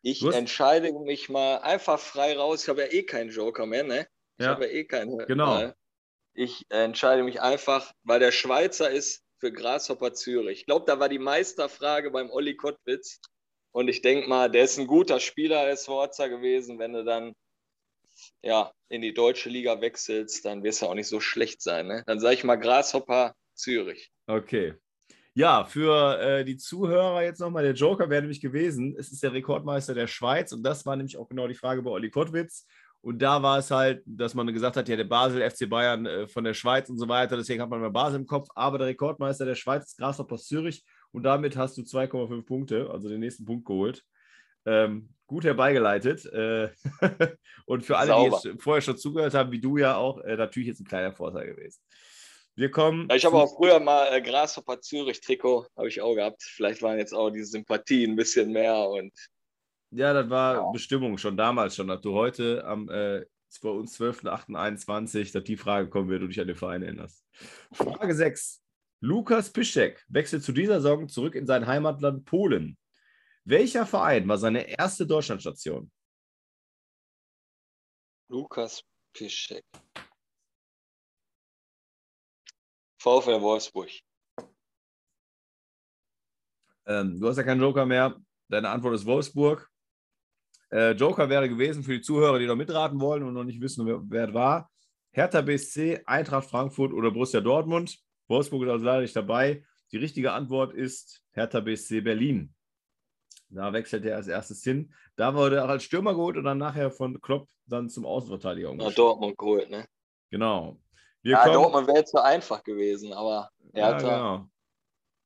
ich 0.01 0.23
hast- 0.23 0.35
entscheide 0.35 0.91
mich 0.91 1.29
mal 1.29 1.57
einfach 1.59 1.99
frei 1.99 2.35
raus. 2.35 2.63
Ich 2.63 2.69
habe 2.69 2.81
ja 2.81 2.91
eh 2.91 3.03
keinen 3.03 3.29
Joker 3.29 3.67
mehr, 3.67 3.83
ne? 3.83 4.07
Ich 4.39 4.45
Ja, 4.45 4.51
habe 4.51 4.65
ja 4.65 4.71
eh 4.71 4.85
keine. 4.85 5.17
genau. 5.27 5.45
Wahl. 5.45 5.75
Ich 6.35 6.65
entscheide 6.69 7.23
mich 7.23 7.41
einfach, 7.41 7.91
weil 8.03 8.19
der 8.19 8.31
Schweizer 8.31 8.91
ist 8.91 9.23
für 9.39 9.51
Grasshopper 9.51 10.13
Zürich. 10.13 10.59
Ich 10.59 10.65
glaube, 10.65 10.85
da 10.85 10.99
war 10.99 11.09
die 11.09 11.19
Meisterfrage 11.19 12.11
beim 12.11 12.29
Olli 12.29 12.55
Kottwitz. 12.55 13.21
Und 13.71 13.87
ich 13.87 14.01
denke 14.01 14.27
mal, 14.27 14.49
der 14.49 14.65
ist 14.65 14.77
ein 14.77 14.87
guter 14.87 15.19
Spieler, 15.19 15.65
der 15.65 15.77
Sforza 15.77 16.27
gewesen. 16.27 16.79
Wenn 16.79 16.93
du 16.93 17.03
dann 17.03 17.33
ja, 18.41 18.71
in 18.89 19.01
die 19.01 19.13
deutsche 19.13 19.49
Liga 19.49 19.81
wechselst, 19.81 20.45
dann 20.45 20.63
wirst 20.63 20.81
du 20.81 20.87
auch 20.87 20.93
nicht 20.93 21.07
so 21.07 21.19
schlecht 21.19 21.61
sein. 21.61 21.87
Ne? 21.87 22.03
Dann 22.05 22.19
sage 22.19 22.35
ich 22.35 22.43
mal 22.43 22.55
Grasshopper 22.55 23.33
Zürich. 23.53 24.11
Okay. 24.27 24.75
Ja, 25.33 25.65
für 25.65 26.19
äh, 26.19 26.45
die 26.45 26.55
Zuhörer 26.55 27.23
jetzt 27.23 27.39
nochmal, 27.39 27.63
der 27.63 27.73
Joker 27.73 28.09
wäre 28.09 28.21
nämlich 28.21 28.39
gewesen, 28.39 28.95
es 28.97 29.11
ist 29.11 29.21
der 29.21 29.33
Rekordmeister 29.33 29.93
der 29.93 30.07
Schweiz 30.07 30.53
und 30.53 30.63
das 30.63 30.85
war 30.85 30.95
nämlich 30.95 31.17
auch 31.17 31.27
genau 31.27 31.47
die 31.47 31.55
Frage 31.55 31.81
bei 31.81 31.91
Olli 31.91 32.09
Kottwitz. 32.09 32.65
Und 33.05 33.19
da 33.19 33.43
war 33.43 33.59
es 33.59 33.69
halt, 33.69 34.01
dass 34.07 34.33
man 34.33 34.51
gesagt 34.51 34.77
hat, 34.77 34.89
ja, 34.89 34.95
der 34.95 35.03
Basel, 35.03 35.47
FC 35.47 35.69
Bayern 35.69 36.07
äh, 36.07 36.27
von 36.27 36.43
der 36.43 36.55
Schweiz 36.55 36.89
und 36.89 36.97
so 36.97 37.07
weiter, 37.07 37.37
deswegen 37.37 37.61
hat 37.61 37.69
man 37.69 37.79
mal 37.79 37.91
Basel 37.91 38.19
im 38.19 38.25
Kopf, 38.25 38.47
aber 38.55 38.79
der 38.79 38.87
Rekordmeister 38.87 39.45
der 39.45 39.53
Schweiz 39.53 39.85
ist 39.85 39.99
Grasshopper 39.99 40.37
Zürich 40.37 40.83
und 41.11 41.21
damit 41.21 41.55
hast 41.55 41.77
du 41.77 41.83
2,5 41.83 42.43
Punkte, 42.43 42.89
also 42.89 43.07
den 43.07 43.19
nächsten 43.19 43.45
Punkt 43.45 43.67
geholt. 43.67 44.03
Ähm, 44.65 45.09
gut 45.27 45.43
herbeigeleitet. 45.43 46.25
Äh, 46.25 46.69
und 47.67 47.85
für 47.85 47.95
alle, 47.95 48.07
Sauber. 48.07 48.39
die 48.41 48.49
jetzt 48.49 48.63
vorher 48.63 48.81
schon 48.81 48.97
zugehört 48.97 49.35
haben, 49.35 49.51
wie 49.51 49.61
du 49.61 49.77
ja 49.77 49.97
auch, 49.97 50.21
äh, 50.21 50.35
natürlich 50.35 50.69
jetzt 50.69 50.79
ein 50.79 50.87
kleiner 50.87 51.13
Vorteil 51.13 51.45
gewesen. 51.45 51.79
Wir 52.55 52.71
kommen. 52.71 53.07
Ich 53.13 53.23
habe 53.23 53.37
auch 53.37 53.55
früher 53.55 53.79
mal 53.79 54.15
äh, 54.15 54.21
Grasshopper 54.23 54.81
Zürich 54.81 55.21
Trikot, 55.21 55.67
habe 55.77 55.89
ich 55.89 56.01
auch 56.01 56.15
gehabt. 56.15 56.41
Vielleicht 56.41 56.81
waren 56.81 56.97
jetzt 56.97 57.13
auch 57.13 57.29
die 57.29 57.43
Sympathien 57.43 58.13
ein 58.13 58.15
bisschen 58.15 58.51
mehr 58.51 58.89
und 58.89 59.13
Ja, 59.91 60.13
das 60.13 60.29
war 60.29 60.55
Ja. 60.55 60.71
Bestimmung 60.71 61.17
schon 61.17 61.37
damals 61.37 61.75
schon, 61.75 61.87
dass 61.87 62.01
du 62.01 62.13
heute 62.13 62.65
am 62.65 62.89
äh, 62.89 63.25
bei 63.61 63.69
uns 63.69 63.97
12.08.21, 63.99 65.31
dass 65.31 65.43
die 65.43 65.57
Frage 65.57 65.89
kommen 65.89 66.09
wird 66.09 66.21
und 66.21 66.29
dich 66.29 66.41
an 66.41 66.47
den 66.47 66.57
Verein 66.57 66.83
erinnerst. 66.83 67.25
Frage 67.71 68.13
6. 68.13 68.61
Lukas 69.01 69.51
Piszczek 69.51 70.03
wechselt 70.07 70.43
zu 70.43 70.51
dieser 70.51 70.81
Saison 70.81 71.07
zurück 71.07 71.35
in 71.35 71.45
sein 71.45 71.67
Heimatland 71.67 72.25
Polen. 72.25 72.77
Welcher 73.43 73.85
Verein 73.85 74.27
war 74.27 74.37
seine 74.37 74.67
erste 74.67 75.05
Deutschlandstation? 75.05 75.91
Lukas 78.27 78.83
Piszczek. 79.13 79.63
VfL 82.99 83.39
Wolfsburg. 83.41 83.91
Ähm, 86.87 87.19
du 87.19 87.27
hast 87.27 87.37
ja 87.37 87.43
keinen 87.43 87.61
Joker 87.61 87.85
mehr. 87.85 88.19
Deine 88.47 88.69
Antwort 88.69 88.95
ist 88.95 89.05
Wolfsburg. 89.05 89.69
Äh, 90.75 90.91
Joker 90.91 91.29
wäre 91.29 91.47
gewesen 91.47 91.83
für 91.83 91.93
die 91.93 92.01
Zuhörer, 92.01 92.37
die 92.37 92.47
noch 92.47 92.57
mitraten 92.57 92.99
wollen 92.99 93.23
und 93.23 93.33
noch 93.33 93.45
nicht 93.45 93.61
wissen, 93.61 93.85
wer, 93.85 94.01
wer 94.09 94.27
es 94.27 94.33
war. 94.33 94.69
Hertha 95.11 95.39
BSC, 95.41 96.01
Eintracht 96.05 96.49
Frankfurt 96.49 96.91
oder 96.91 97.11
Borussia 97.11 97.39
Dortmund. 97.39 97.97
Wolfsburg 98.27 98.63
ist 98.63 98.69
also 98.69 98.83
leider 98.83 99.01
nicht 99.01 99.15
dabei. 99.15 99.63
Die 99.93 99.97
richtige 99.97 100.33
Antwort 100.33 100.73
ist 100.73 101.21
Hertha 101.31 101.61
BSC 101.61 102.01
Berlin. 102.01 102.53
Da 103.47 103.71
wechselt 103.71 104.03
er 104.03 104.17
als 104.17 104.27
erstes 104.27 104.63
hin. 104.63 104.93
Da 105.15 105.33
wurde 105.33 105.57
er 105.57 105.65
auch 105.65 105.69
als 105.69 105.85
Stürmer 105.85 106.13
geholt 106.13 106.35
und 106.35 106.43
dann 106.43 106.57
nachher 106.57 106.91
von 106.91 107.21
Klopp 107.21 107.47
dann 107.67 107.87
zum 107.89 108.05
Außenverteidiger 108.05 108.69
umgestellt. 108.71 108.97
Dortmund 108.97 109.37
geholt, 109.37 109.69
ne? 109.69 109.85
Genau. 110.29 110.77
Wir 111.21 111.33
Ja, 111.33 111.43
kommen- 111.43 111.53
Dortmund 111.53 111.87
wäre 111.87 112.03
zu 112.03 112.21
einfach 112.21 112.61
gewesen, 112.63 113.13
aber 113.13 113.49
ja, 113.73 113.91
Hertha, 113.91 113.97
genau. 113.99 114.49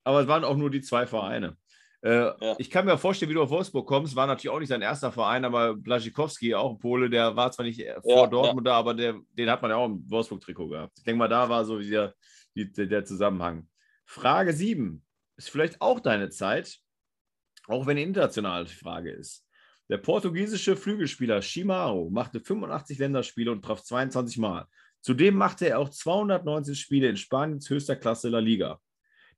Aber 0.03 0.21
es 0.21 0.27
waren 0.27 0.43
auch 0.43 0.55
nur 0.57 0.69
die 0.69 0.81
zwei 0.81 1.07
Vereine. 1.07 1.57
Äh, 2.01 2.09
Ja. 2.09 2.55
Ich 2.57 2.69
kann 2.69 2.85
mir 2.85 2.97
vorstellen, 2.97 3.29
wie 3.29 3.35
du 3.35 3.41
auf 3.41 3.49
Wolfsburg 3.49 3.88
kommst. 3.88 4.15
War 4.15 4.27
natürlich 4.27 4.49
auch 4.53 4.59
nicht 4.59 4.69
sein 4.69 4.81
erster 4.81 5.12
Verein, 5.12 5.43
aber 5.45 5.75
Blaschikowski, 5.75 6.55
auch 6.55 6.71
ein 6.71 6.79
Pole, 6.79 7.09
der 7.09 7.35
war 7.35 7.51
zwar 7.51 7.65
nicht 7.65 7.79
äh, 7.79 8.01
vor 8.01 8.23
Ja, 8.23 8.27
Dortmund 8.27 8.67
da, 8.67 8.75
aber 8.75 8.93
der, 8.93 9.19
den 9.31 9.49
hat 9.49 9.62
man 9.62 9.71
ja 9.71 9.77
auch 9.77 9.88
im 9.88 10.09
Wolfsburg-Trikot 10.09 10.69
gehabt. 10.69 10.97
Ich 10.97 11.03
denke 11.03 11.19
mal, 11.19 11.27
da 11.27 11.49
war 11.49 11.65
so 11.65 11.79
wieder 11.79 12.13
die, 12.55 12.71
der, 12.71 12.85
der 12.85 13.05
Zusammenhang. 13.05 13.67
Frage 14.05 14.53
7 14.53 15.03
ist 15.38 15.49
vielleicht 15.49 15.81
auch 15.81 15.99
deine 15.99 16.29
Zeit, 16.29 16.79
auch 17.67 17.85
wenn 17.85 17.97
eine 17.97 18.03
internationale 18.03 18.65
Frage 18.65 19.12
ist. 19.12 19.45
Der 19.89 19.97
portugiesische 19.97 20.75
Flügelspieler 20.75 21.41
Shimaro 21.41 22.09
machte 22.09 22.39
85 22.39 22.99
Länderspiele 22.99 23.51
und 23.51 23.63
traf 23.63 23.81
22 23.83 24.38
Mal. 24.38 24.67
Zudem 25.01 25.35
machte 25.35 25.67
er 25.67 25.79
auch 25.79 25.89
219 25.89 26.75
Spiele 26.75 27.09
in 27.09 27.17
Spaniens 27.17 27.69
höchster 27.69 27.95
Klasse 27.95 28.29
La 28.29 28.39
Liga. 28.39 28.79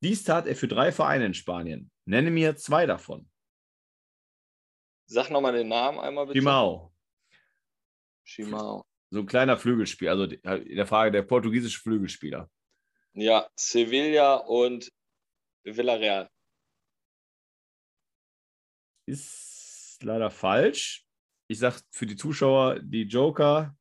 Dies 0.04 0.24
tat 0.24 0.48
er 0.48 0.56
für 0.56 0.68
drei 0.68 0.92
Vereine 0.92 1.26
in 1.28 1.34
Spanien. 1.34 1.92
Nenne 2.06 2.32
mir 2.32 2.56
zwei 2.56 2.86
davon. 2.86 3.30
Sag 5.08 5.30
nochmal 5.30 5.54
den 5.54 5.68
Namen 5.68 6.00
einmal 6.00 6.26
bitte. 6.26 6.40
Timao, 6.40 6.94
Chimao. 8.26 8.86
so 9.12 9.20
ein 9.20 9.26
kleiner 9.26 9.58
Flügelspieler, 9.58 10.12
also 10.12 10.26
die- 10.28 10.40
in 10.70 10.76
der 10.78 10.88
Frage 10.88 11.12
der 11.12 11.24
portugiesische 11.24 11.80
Flügelspieler. 11.82 12.50
Ja, 13.14 13.50
Sevilla 13.56 14.36
und 14.36 14.90
Villarreal. 15.66 16.30
Ist 19.08 20.00
leider 20.02 20.32
falsch. 20.32 21.06
Ich 21.50 21.60
sage 21.60 21.82
für 21.92 22.06
die 22.06 22.16
Zuschauer, 22.16 22.80
die 22.80 23.04
Joker, 23.04 23.76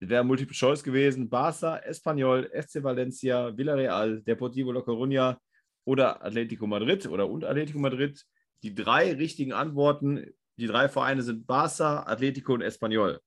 wäre 0.00 0.24
Multiple 0.24 0.54
Choice 0.54 0.82
gewesen. 0.82 1.30
Barça, 1.30 1.78
Espanyol, 1.84 2.50
FC 2.52 2.82
Valencia, 2.82 3.56
Villarreal, 3.56 4.20
Deportivo 4.22 4.72
La 4.72 4.80
Coruña 4.80 5.38
oder 5.86 6.22
Atletico 6.24 6.66
Madrid 6.66 7.06
oder 7.06 7.30
und 7.30 7.44
Atletico 7.44 7.78
Madrid. 7.78 8.26
Die 8.62 8.74
drei 8.74 9.12
richtigen 9.12 9.52
Antworten, 9.52 10.34
die 10.56 10.66
drei 10.66 10.88
Vereine 10.88 11.22
sind 11.22 11.48
Barça, 11.48 12.06
Atletico 12.06 12.52
und 12.54 12.60
Espanyol. 12.60 13.20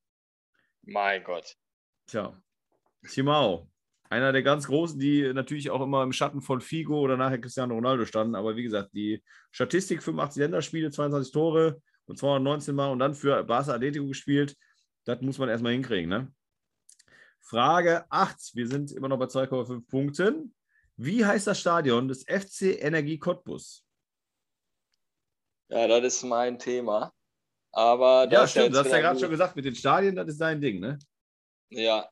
Mein 0.83 1.23
Gott. 1.23 1.55
Tja, 2.07 2.39
Timao, 3.07 3.71
einer 4.09 4.33
der 4.33 4.43
ganz 4.43 4.67
Großen, 4.67 4.99
die 4.99 5.31
natürlich 5.33 5.69
auch 5.69 5.81
immer 5.81 6.03
im 6.03 6.11
Schatten 6.11 6.41
von 6.41 6.61
Figo 6.61 6.99
oder 6.99 7.15
nachher 7.15 7.39
Cristiano 7.39 7.75
Ronaldo 7.75 8.05
standen. 8.05 8.35
Aber 8.35 8.55
wie 8.55 8.63
gesagt, 8.63 8.93
die 8.93 9.23
Statistik 9.51 10.03
85 10.03 10.41
Länderspiele, 10.41 10.91
22 10.91 11.31
Tore 11.31 11.81
und 12.05 12.17
219 12.17 12.75
Mal 12.75 12.91
und 12.91 12.99
dann 12.99 13.13
für 13.13 13.43
Barca 13.43 13.73
Atletico 13.73 14.05
gespielt. 14.07 14.57
Das 15.05 15.21
muss 15.21 15.37
man 15.37 15.47
erstmal 15.47 15.73
hinkriegen. 15.73 16.09
Ne? 16.09 16.33
Frage 17.39 18.05
8. 18.11 18.55
Wir 18.55 18.67
sind 18.67 18.91
immer 18.91 19.07
noch 19.07 19.17
bei 19.17 19.25
2,5 19.25 19.87
Punkten. 19.87 20.53
Wie 21.01 21.25
heißt 21.25 21.47
das 21.47 21.61
Stadion 21.61 22.09
des 22.09 22.25
FC 22.25 22.77
Energie 22.81 23.17
Cottbus? 23.17 23.85
Ja, 25.69 25.87
das 25.87 26.03
ist 26.03 26.23
mein 26.23 26.59
Thema. 26.59 27.13
Aber 27.71 28.23
Ja, 28.23 28.41
das 28.41 28.51
stimmt. 28.51 28.65
jetzt 28.65 28.73
Du 28.75 28.79
hast 28.79 28.91
ja 28.91 28.99
gerade 28.99 29.17
schon 29.17 29.29
gesagt, 29.29 29.55
mit 29.55 29.63
den 29.63 29.75
Stadien, 29.75 30.15
das 30.17 30.27
ist 30.27 30.41
dein 30.41 30.59
Ding, 30.59 30.81
ne? 30.81 30.99
Ja, 31.69 32.09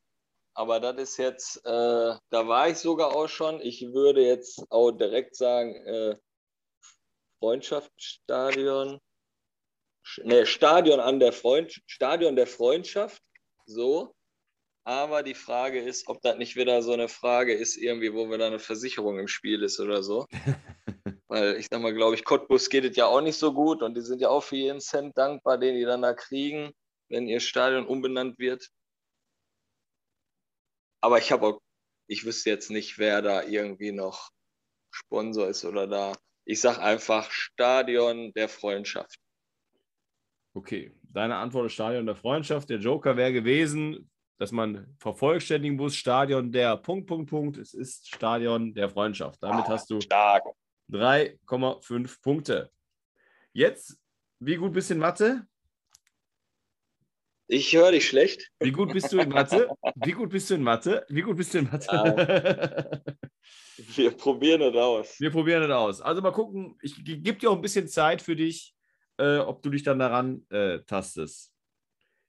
aber 0.53 0.79
das 0.79 0.95
ist 1.01 1.17
jetzt, 1.17 1.57
äh, 1.65 2.15
da 2.29 2.47
war 2.47 2.69
ich 2.69 2.77
sogar 2.77 3.13
auch 3.13 3.27
schon. 3.27 3.59
Ich 3.59 3.81
würde 3.81 4.21
jetzt 4.25 4.63
auch 4.69 4.91
direkt 4.91 5.35
sagen, 5.35 5.75
äh, 5.85 6.15
Freundschaftsstadion. 7.39 9.01
Sch- 10.05 10.21
Nee, 10.23 10.45
Stadion 10.45 11.01
an 11.01 11.19
der 11.19 11.33
Freund, 11.33 11.81
Stadion 11.87 12.37
der 12.37 12.47
Freundschaft. 12.47 13.21
So. 13.65 14.15
Aber 14.87 15.21
die 15.21 15.33
Frage 15.33 15.81
ist, 15.81 16.07
ob 16.07 16.21
das 16.21 16.37
nicht 16.37 16.55
wieder 16.55 16.81
so 16.81 16.93
eine 16.93 17.09
Frage 17.09 17.53
ist, 17.53 17.75
irgendwie, 17.75 18.13
wo 18.13 18.31
wieder 18.31 18.47
eine 18.47 18.57
Versicherung 18.57 19.19
im 19.19 19.27
Spiel 19.27 19.61
ist 19.61 19.81
oder 19.81 20.01
so. 20.01 20.27
Weil 21.27 21.57
ich 21.57 21.67
sag 21.69 21.81
mal, 21.81 21.93
glaube 21.93 22.15
ich, 22.15 22.23
Cottbus 22.23 22.69
geht 22.69 22.85
es 22.85 22.95
ja 22.95 23.05
auch 23.05 23.19
nicht 23.19 23.37
so 23.37 23.53
gut 23.53 23.83
und 23.83 23.97
die 23.97 24.01
sind 24.01 24.21
ja 24.21 24.29
auch 24.29 24.43
für 24.43 24.55
jeden 24.55 24.79
Cent 24.79 25.17
dankbar, 25.17 25.57
den 25.57 25.75
die 25.75 25.83
dann 25.83 26.03
da 26.03 26.13
kriegen, 26.13 26.71
wenn 27.09 27.27
ihr 27.27 27.41
Stadion 27.41 27.85
umbenannt 27.85 28.39
wird. 28.39 28.69
Aber 31.01 31.17
ich 31.17 31.33
habe 31.33 31.47
auch, 31.47 31.61
ich 32.07 32.23
wüsste 32.23 32.49
jetzt 32.49 32.71
nicht, 32.71 32.97
wer 32.97 33.21
da 33.21 33.43
irgendwie 33.43 33.91
noch 33.91 34.29
Sponsor 34.89 35.49
ist 35.49 35.65
oder 35.65 35.85
da. 35.87 36.13
Ich 36.45 36.61
sag 36.61 36.77
einfach 36.79 37.29
Stadion 37.29 38.31
der 38.35 38.47
Freundschaft. 38.47 39.19
Okay, 40.53 40.95
deine 41.03 41.35
Antwort 41.35 41.65
ist 41.65 41.73
Stadion 41.73 42.05
der 42.05 42.15
Freundschaft. 42.15 42.69
Der 42.69 42.79
Joker 42.79 43.17
wäre 43.17 43.33
gewesen, 43.33 44.09
dass 44.37 44.51
man 44.51 44.95
vervollständigen 44.99 45.77
muss, 45.77 45.95
Stadion 45.95 46.51
der 46.51 46.77
Punkt, 46.77 47.07
Punkt, 47.07 47.29
Punkt. 47.29 47.57
Es 47.57 47.73
ist 47.73 48.07
Stadion 48.07 48.73
der 48.73 48.89
Freundschaft. 48.89 49.41
Damit 49.41 49.65
Ah, 49.65 49.69
hast 49.69 49.89
du 49.89 49.99
Stark. 49.99 50.43
3,5 50.91 52.21
Punkte. 52.21 52.71
Jetzt, 53.51 53.99
wie 54.39 54.55
gut 54.55 54.73
bist 54.73 54.89
du 54.89 54.93
in 54.93 54.99
Mathe? 54.99 55.45
Ich 57.49 57.73
höre 57.73 57.91
dich 57.91 58.07
schlecht. 58.07 58.51
Wie 58.59 58.71
gut 58.71 58.91
bist 58.91 59.11
du 59.11 59.19
in 59.19 59.29
Mathe? 59.29 59.69
Wie 59.95 60.11
gut 60.11 60.29
bist 60.29 60.49
du 60.49 60.55
in 60.55 60.63
Mathe? 60.63 61.05
Wie 61.09 61.21
gut 61.21 61.37
bist 61.37 61.53
du 61.53 61.59
in 61.59 61.69
Mathe? 61.71 63.03
Wir 63.95 64.11
probieren 64.11 64.61
es 64.61 64.75
aus. 64.75 65.19
Wir 65.19 65.31
probieren 65.31 65.61
das 65.61 65.71
aus. 65.71 66.01
Also 66.01 66.21
mal 66.21 66.31
gucken, 66.31 66.77
ich 66.81 67.03
gebe 67.05 67.33
dir 67.33 67.49
auch 67.49 67.55
ein 67.55 67.61
bisschen 67.61 67.87
Zeit 67.87 68.21
für 68.21 68.35
dich, 68.35 68.75
äh, 69.17 69.37
ob 69.37 69.61
du 69.61 69.69
dich 69.69 69.83
dann 69.83 69.99
daran 69.99 70.45
äh, 70.49 70.79
tastest. 70.79 71.53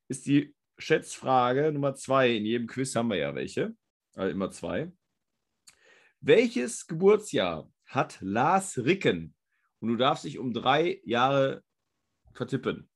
Ist 0.09 0.27
die 0.27 0.55
Schätzfrage 0.79 1.73
Nummer 1.73 1.95
zwei. 1.95 2.31
In 2.31 2.45
jedem 2.47 2.67
Quiz 2.67 2.95
haben 2.95 3.09
wir 3.09 3.17
ja 3.17 3.35
welche. 3.35 3.77
Also 4.15 4.31
immer 4.31 4.51
zwei. 4.51 4.93
Welches 6.21 6.87
Geburtsjahr 6.87 7.71
hat 7.87 8.19
Lars 8.21 8.79
Ricken? 8.79 9.35
Und 9.81 9.89
du 9.89 9.97
darfst 9.97 10.25
dich 10.25 10.39
um 10.39 10.53
drei 10.53 11.01
Jahre 11.05 11.63
vertippen. 12.33 12.89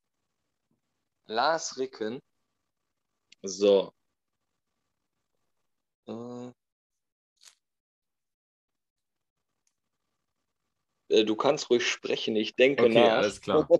Lars 1.27 1.79
Ricken. 1.79 2.21
So. 3.43 3.93
Äh. 6.07 6.53
Du 11.25 11.37
kannst 11.37 11.69
ruhig 11.71 11.87
sprechen, 11.87 12.37
ich 12.37 12.57
denke 12.57 12.85
Okay, 12.85 12.95
nach. 12.95 13.19
alles 13.19 13.41
klar. 13.41 13.69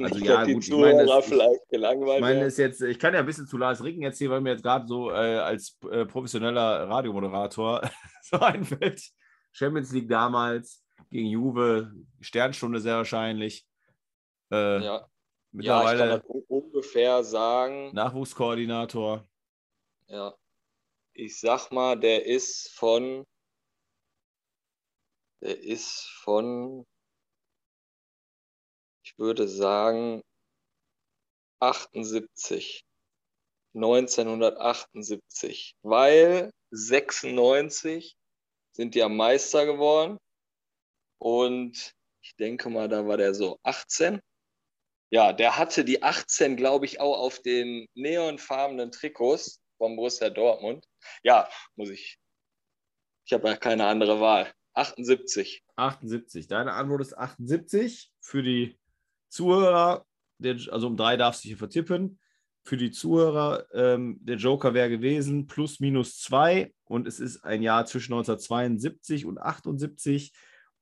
Also 0.00 0.16
Nicht, 0.16 0.26
ja, 0.26 0.42
gut, 0.44 0.66
ich 0.66 0.74
meine, 0.74 1.06
das- 1.06 1.24
vielleicht 1.26 1.68
gelangweilt 1.68 2.16
Ich 2.16 2.20
meine, 2.20 2.44
ist 2.46 2.58
jetzt, 2.58 2.80
ich 2.82 2.98
kann 2.98 3.14
ja 3.14 3.20
ein 3.20 3.26
bisschen 3.26 3.46
zu 3.46 3.56
Lars 3.56 3.80
Ricken 3.84 4.02
erzählen, 4.02 4.32
weil 4.32 4.40
mir 4.40 4.50
jetzt 4.50 4.64
gerade 4.64 4.88
so 4.88 5.12
äh, 5.12 5.14
als 5.38 5.78
äh, 5.88 6.04
professioneller 6.04 6.88
Radiomoderator 6.88 7.80
so 8.22 8.40
einfällt. 8.40 9.00
Champions 9.52 9.92
League 9.92 10.08
damals 10.08 10.82
gegen 11.12 11.28
Juve, 11.28 11.92
Sternstunde 12.20 12.80
sehr 12.80 12.96
wahrscheinlich. 12.96 13.64
Äh, 14.50 14.56
Ja. 14.56 14.80
ja, 14.82 14.96
ich 14.98 15.06
kann 15.06 15.08
mittlerweile 15.52 16.08
das 16.08 16.24
un- 16.26 16.44
ungefähr 16.48 17.22
sagen. 17.22 17.92
Nachwuchskoordinator. 17.94 19.24
Ja. 20.08 20.34
Ich 21.12 21.38
sag 21.38 21.70
mal, 21.70 21.94
der 21.96 22.26
ist 22.26 22.68
von. 22.74 23.24
Der 25.44 25.60
ist 25.60 26.08
von. 26.22 26.84
Ich 29.04 29.16
würde 29.18 29.46
sagen 29.46 30.22
78. 31.60 32.82
1978. 33.74 35.76
Weil 35.82 36.50
96 36.70 38.16
sind 38.72 38.94
die 38.94 39.00
ja 39.00 39.10
Meister 39.10 39.66
geworden. 39.66 40.16
Und 41.18 41.92
ich 42.22 42.34
denke 42.36 42.70
mal, 42.70 42.88
da 42.88 43.06
war 43.06 43.18
der 43.18 43.34
so 43.34 43.58
18. 43.64 44.20
Ja, 45.10 45.34
der 45.34 45.58
hatte 45.58 45.84
die 45.84 46.02
18, 46.02 46.56
glaube 46.56 46.86
ich, 46.86 47.00
auch 47.00 47.18
auf 47.18 47.40
den 47.40 47.86
neonfarbenen 47.94 48.90
Trikots 48.90 49.60
vom 49.76 49.96
Borussia 49.96 50.30
Dortmund. 50.30 50.86
Ja, 51.22 51.50
muss 51.76 51.90
ich. 51.90 52.16
Ich 53.26 53.34
habe 53.34 53.48
ja 53.48 53.56
keine 53.56 53.86
andere 53.86 54.20
Wahl. 54.20 54.50
78. 54.74 55.64
78. 55.76 56.46
Deine 56.48 56.72
Antwort 56.72 57.00
ist 57.00 57.16
78. 57.16 58.12
Für 58.20 58.42
die 58.42 58.78
Zuhörer, 59.28 60.04
der, 60.38 60.56
also 60.70 60.88
um 60.88 60.96
drei 60.96 61.16
darfst 61.16 61.44
du 61.44 61.48
hier 61.48 61.56
vertippen. 61.56 62.18
Für 62.64 62.76
die 62.76 62.90
Zuhörer, 62.90 63.66
ähm, 63.74 64.18
der 64.22 64.36
Joker 64.36 64.72
wäre 64.74 64.88
gewesen 64.88 65.46
plus 65.46 65.80
minus 65.80 66.18
zwei 66.18 66.72
und 66.84 67.06
es 67.06 67.20
ist 67.20 67.44
ein 67.44 67.62
Jahr 67.62 67.84
zwischen 67.84 68.14
1972 68.14 69.26
und 69.26 69.38
78 69.38 70.32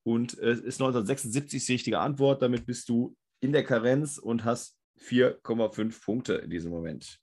und 0.04 0.34
es 0.34 0.60
ist 0.60 0.80
1976 0.80 1.66
die 1.66 1.72
richtige 1.72 1.98
Antwort. 1.98 2.40
Damit 2.40 2.66
bist 2.66 2.88
du 2.88 3.16
in 3.40 3.52
der 3.52 3.64
Karenz 3.64 4.18
und 4.18 4.44
hast 4.44 4.78
4,5 5.00 6.04
Punkte 6.04 6.34
in 6.34 6.50
diesem 6.50 6.70
Moment. 6.70 7.18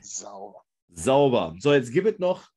Sauber. 0.00 0.64
Sauber. 0.92 1.54
So, 1.60 1.72
jetzt 1.72 1.92
gibt 1.92 2.08
es 2.08 2.18
noch 2.18 2.48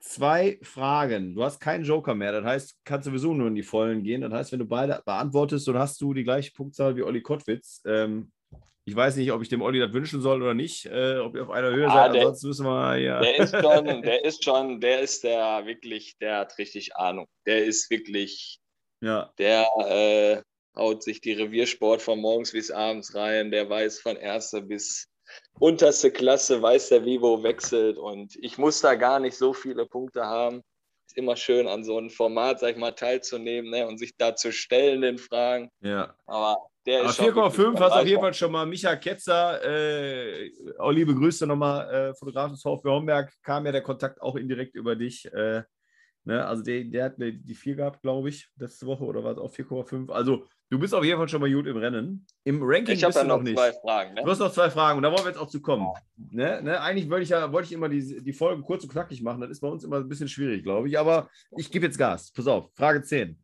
zwei 0.00 0.58
Fragen. 0.62 1.34
Du 1.34 1.42
hast 1.44 1.60
keinen 1.60 1.84
Joker 1.84 2.14
mehr. 2.14 2.32
Das 2.32 2.44
heißt, 2.44 2.76
kannst 2.84 3.06
sowieso 3.06 3.34
nur 3.34 3.48
in 3.48 3.54
die 3.54 3.62
Vollen 3.62 4.02
gehen. 4.02 4.20
Das 4.20 4.32
heißt, 4.32 4.52
wenn 4.52 4.58
du 4.60 4.66
beide 4.66 5.02
beantwortest, 5.04 5.66
dann 5.68 5.78
hast 5.78 6.00
du 6.00 6.14
die 6.14 6.24
gleiche 6.24 6.52
Punktzahl 6.52 6.96
wie 6.96 7.02
Olli 7.02 7.22
Kottwitz. 7.22 7.82
Ähm, 7.86 8.30
ich 8.84 8.94
weiß 8.94 9.16
nicht, 9.16 9.32
ob 9.32 9.42
ich 9.42 9.48
dem 9.48 9.62
Olli 9.62 9.80
das 9.80 9.92
wünschen 9.92 10.20
soll 10.20 10.40
oder 10.42 10.54
nicht, 10.54 10.86
äh, 10.86 11.16
ob 11.18 11.34
ihr 11.34 11.42
auf 11.42 11.50
einer 11.50 11.70
Höhe 11.70 11.88
Ah, 11.88 12.04
seid. 12.04 12.14
der- 12.14 12.20
Ansonsten 12.22 12.46
müssen 12.48 12.66
wir 12.66 12.96
ja. 12.98 13.20
Der 13.20 13.36
ist 13.38 13.50
schon, 13.60 14.02
der 14.02 14.24
ist 14.24 14.44
schon, 14.44 14.80
der 14.80 15.00
ist 15.00 15.24
der 15.24 15.66
wirklich, 15.66 16.16
der 16.20 16.38
hat 16.38 16.56
richtig 16.58 16.94
Ahnung. 16.96 17.26
Der 17.46 17.64
ist 17.64 17.90
wirklich, 17.90 18.60
ja. 19.00 19.32
der 19.38 19.66
äh, 19.88 20.42
haut 20.78 21.02
sich 21.02 21.20
die 21.20 21.32
Reviersport 21.32 22.00
von 22.00 22.20
morgens 22.20 22.52
bis 22.52 22.70
abends 22.70 23.14
rein. 23.16 23.50
Der 23.50 23.68
weiß 23.68 23.98
von 24.00 24.14
erster 24.16 24.60
bis 24.60 25.08
unterste 25.58 26.10
Klasse, 26.10 26.60
weiß 26.60 26.90
der, 26.90 27.04
wie 27.04 27.20
wo 27.20 27.42
wechselt. 27.42 27.98
Und 27.98 28.36
ich 28.36 28.58
muss 28.58 28.80
da 28.80 28.94
gar 28.94 29.20
nicht 29.20 29.36
so 29.36 29.52
viele 29.52 29.86
Punkte 29.86 30.24
haben. 30.24 30.62
Ist 31.06 31.16
immer 31.16 31.36
schön, 31.36 31.68
an 31.68 31.84
so 31.84 31.96
einem 31.98 32.10
Format, 32.10 32.60
sag 32.60 32.72
ich 32.72 32.76
mal, 32.76 32.92
teilzunehmen 32.92 33.70
ne, 33.70 33.86
und 33.86 33.98
sich 33.98 34.16
da 34.16 34.34
zu 34.34 34.52
stellen, 34.52 35.02
den 35.02 35.18
Fragen. 35.18 35.70
ja. 35.80 36.14
Aber 36.26 36.56
der 36.86 37.00
Aber 37.00 37.10
ist 37.10 37.16
schon 37.16 37.26
4,5 37.26 37.56
wirklich 37.56 37.80
hast 37.80 37.92
auf 37.92 38.06
jeden. 38.06 38.20
Fall 38.20 38.34
schon 38.34 38.52
mal 38.52 38.64
Micha 38.64 38.94
Ketzer. 38.94 39.60
Äh, 39.64 40.52
auch 40.78 40.92
liebe 40.92 41.14
Grüße 41.14 41.46
nochmal, 41.46 41.92
äh, 41.92 42.14
Fotograf 42.14 42.52
des 42.52 42.62
VfB 42.62 42.88
Homberg. 42.88 43.32
Kam 43.42 43.66
ja 43.66 43.72
der 43.72 43.82
Kontakt 43.82 44.22
auch 44.22 44.36
indirekt 44.36 44.76
über 44.76 44.94
dich. 44.94 45.26
Äh, 45.32 45.64
ne? 46.24 46.46
Also 46.46 46.62
der, 46.62 46.84
der 46.84 47.04
hat 47.06 47.18
mir 47.18 47.32
die 47.32 47.54
4 47.54 47.74
gehabt, 47.74 48.02
glaube 48.02 48.28
ich, 48.28 48.48
letzte 48.56 48.86
Woche 48.86 49.04
oder 49.04 49.24
war 49.24 49.32
es 49.32 49.38
auch 49.38 49.52
4,5. 49.52 50.12
Also 50.12 50.46
du 50.70 50.78
bist 50.78 50.94
auf 50.94 51.04
jeden 51.04 51.18
Fall 51.18 51.28
schon 51.28 51.40
mal 51.40 51.52
gut 51.52 51.66
im 51.66 51.76
Rennen. 51.76 52.26
Im 52.44 52.60
Ranking 52.62 52.94
Ich 52.96 53.04
bist 53.04 53.16
du 53.18 53.22
noch 53.22 53.36
noch 53.36 53.42
nicht. 53.42 53.56
zwei 53.56 53.72
Fragen. 53.72 54.14
Ne? 54.14 54.22
Du 54.24 54.30
hast 54.30 54.38
noch 54.38 54.52
zwei 54.52 54.70
Fragen 54.70 54.96
und 54.96 55.02
da 55.02 55.10
wollen 55.10 55.24
wir 55.24 55.28
jetzt 55.30 55.38
auch 55.38 55.48
zu 55.48 55.60
kommen. 55.60 55.86
Ne? 56.16 56.62
Ne? 56.62 56.80
Eigentlich 56.80 57.08
wollte 57.10 57.24
ich 57.24 57.28
ja 57.30 57.52
wollte 57.52 57.66
ich 57.66 57.72
immer 57.72 57.88
die, 57.88 58.22
die 58.22 58.32
Folgen 58.32 58.62
kurz 58.62 58.82
und 58.82 58.90
knackig 58.90 59.22
machen. 59.22 59.40
Das 59.40 59.50
ist 59.50 59.60
bei 59.60 59.68
uns 59.68 59.84
immer 59.84 59.96
ein 59.96 60.08
bisschen 60.08 60.28
schwierig, 60.28 60.62
glaube 60.62 60.88
ich. 60.88 60.98
Aber 60.98 61.28
ich 61.56 61.70
gebe 61.70 61.86
jetzt 61.86 61.98
Gas. 61.98 62.32
Pass 62.32 62.46
auf, 62.46 62.70
Frage 62.74 63.02
10. 63.02 63.38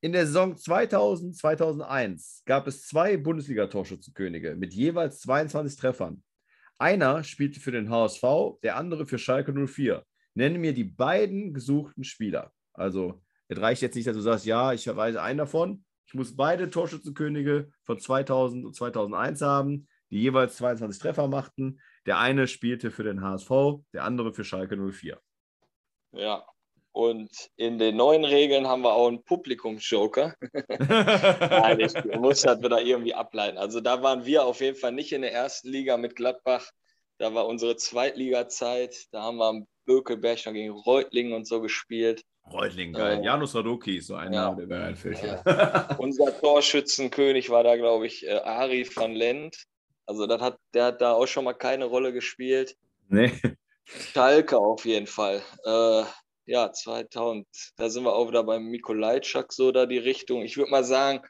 In 0.00 0.12
der 0.12 0.26
Saison 0.26 0.56
2000, 0.56 1.36
2001 1.36 2.42
gab 2.44 2.66
es 2.66 2.86
zwei 2.88 3.16
Bundesliga-Torschützenkönige 3.16 4.56
mit 4.56 4.74
jeweils 4.74 5.20
22 5.20 5.78
Treffern. 5.78 6.22
Einer 6.78 7.22
spielte 7.22 7.60
für 7.60 7.70
den 7.70 7.88
HSV, 7.88 8.24
der 8.64 8.76
andere 8.76 9.06
für 9.06 9.18
Schalke 9.18 9.52
04. 9.52 10.04
Nenne 10.34 10.58
mir 10.58 10.72
die 10.74 10.82
beiden 10.82 11.54
gesuchten 11.54 12.02
Spieler. 12.02 12.50
Also, 12.72 13.22
es 13.46 13.60
reicht 13.60 13.82
jetzt 13.82 13.94
nicht, 13.94 14.08
dass 14.08 14.16
du 14.16 14.22
sagst, 14.22 14.44
ja, 14.46 14.72
ich 14.72 14.88
weiß 14.88 15.16
einen 15.16 15.38
davon. 15.38 15.84
Ich 16.06 16.14
muss 16.14 16.36
beide 16.36 16.70
Torschützenkönige 16.70 17.70
von 17.84 17.98
2000 17.98 18.66
und 18.66 18.74
2001 18.74 19.40
haben, 19.42 19.88
die 20.10 20.20
jeweils 20.20 20.56
22 20.56 21.00
Treffer 21.00 21.28
machten. 21.28 21.80
Der 22.06 22.18
eine 22.18 22.46
spielte 22.46 22.90
für 22.90 23.02
den 23.02 23.22
HSV, 23.22 23.50
der 23.92 24.04
andere 24.04 24.32
für 24.32 24.44
Schalke 24.44 24.76
04. 24.76 25.20
Ja. 26.12 26.44
Und 26.94 27.30
in 27.56 27.78
den 27.78 27.96
neuen 27.96 28.24
Regeln 28.24 28.66
haben 28.66 28.82
wir 28.82 28.92
auch 28.92 29.08
einen 29.08 29.24
Publikumsjoker. 29.24 30.34
Nein, 30.68 31.80
ich 31.80 31.94
muss 32.18 32.42
das 32.42 32.62
wieder 32.62 32.82
irgendwie 32.82 33.14
ableiten. 33.14 33.56
Also 33.56 33.80
da 33.80 34.02
waren 34.02 34.26
wir 34.26 34.44
auf 34.44 34.60
jeden 34.60 34.76
Fall 34.76 34.92
nicht 34.92 35.12
in 35.12 35.22
der 35.22 35.32
ersten 35.32 35.70
Liga 35.70 35.96
mit 35.96 36.16
Gladbach. 36.16 36.70
Da 37.16 37.32
war 37.32 37.46
unsere 37.46 37.76
Zweitliga-Zeit. 37.76 39.06
Da 39.10 39.22
haben 39.22 39.38
wir 39.38 39.46
am 39.46 39.66
Bökelberg 39.86 40.44
noch 40.44 40.52
gegen 40.52 40.72
Reutlingen 40.72 41.32
und 41.32 41.46
so 41.46 41.62
gespielt. 41.62 42.24
Reutling, 42.50 42.92
geil. 42.92 43.18
Ja. 43.18 43.22
Janus 43.32 43.54
Radoki 43.54 43.96
ist 43.98 44.08
so 44.08 44.14
ein 44.14 44.32
Ja. 44.32 44.50
Name, 44.50 44.66
der 44.66 44.78
mir 44.78 44.84
einfällt. 44.84 45.22
Ja. 45.22 45.42
Unser 45.98 46.38
Torschützenkönig 46.38 47.50
war 47.50 47.64
da, 47.64 47.76
glaube 47.76 48.06
ich, 48.06 48.26
äh, 48.26 48.32
Ari 48.32 48.86
van 48.94 49.12
Lent. 49.14 49.64
Also 50.06 50.26
das 50.26 50.40
hat, 50.40 50.58
der 50.74 50.86
hat 50.86 51.00
da 51.00 51.12
auch 51.12 51.26
schon 51.26 51.44
mal 51.44 51.54
keine 51.54 51.84
Rolle 51.86 52.12
gespielt. 52.12 52.76
nee. 53.08 53.32
Schalke 53.84 54.58
auf 54.58 54.84
jeden 54.84 55.08
Fall. 55.08 55.42
Äh, 55.64 56.04
ja, 56.46 56.72
2000, 56.72 57.46
da 57.76 57.90
sind 57.90 58.04
wir 58.04 58.14
auch 58.14 58.28
wieder 58.28 58.44
beim 58.44 58.66
Mikolajczak 58.66 59.52
so 59.52 59.72
da 59.72 59.86
die 59.86 59.98
Richtung. 59.98 60.42
Ich 60.42 60.56
würde 60.56 60.70
mal 60.70 60.84
sagen, 60.84 61.20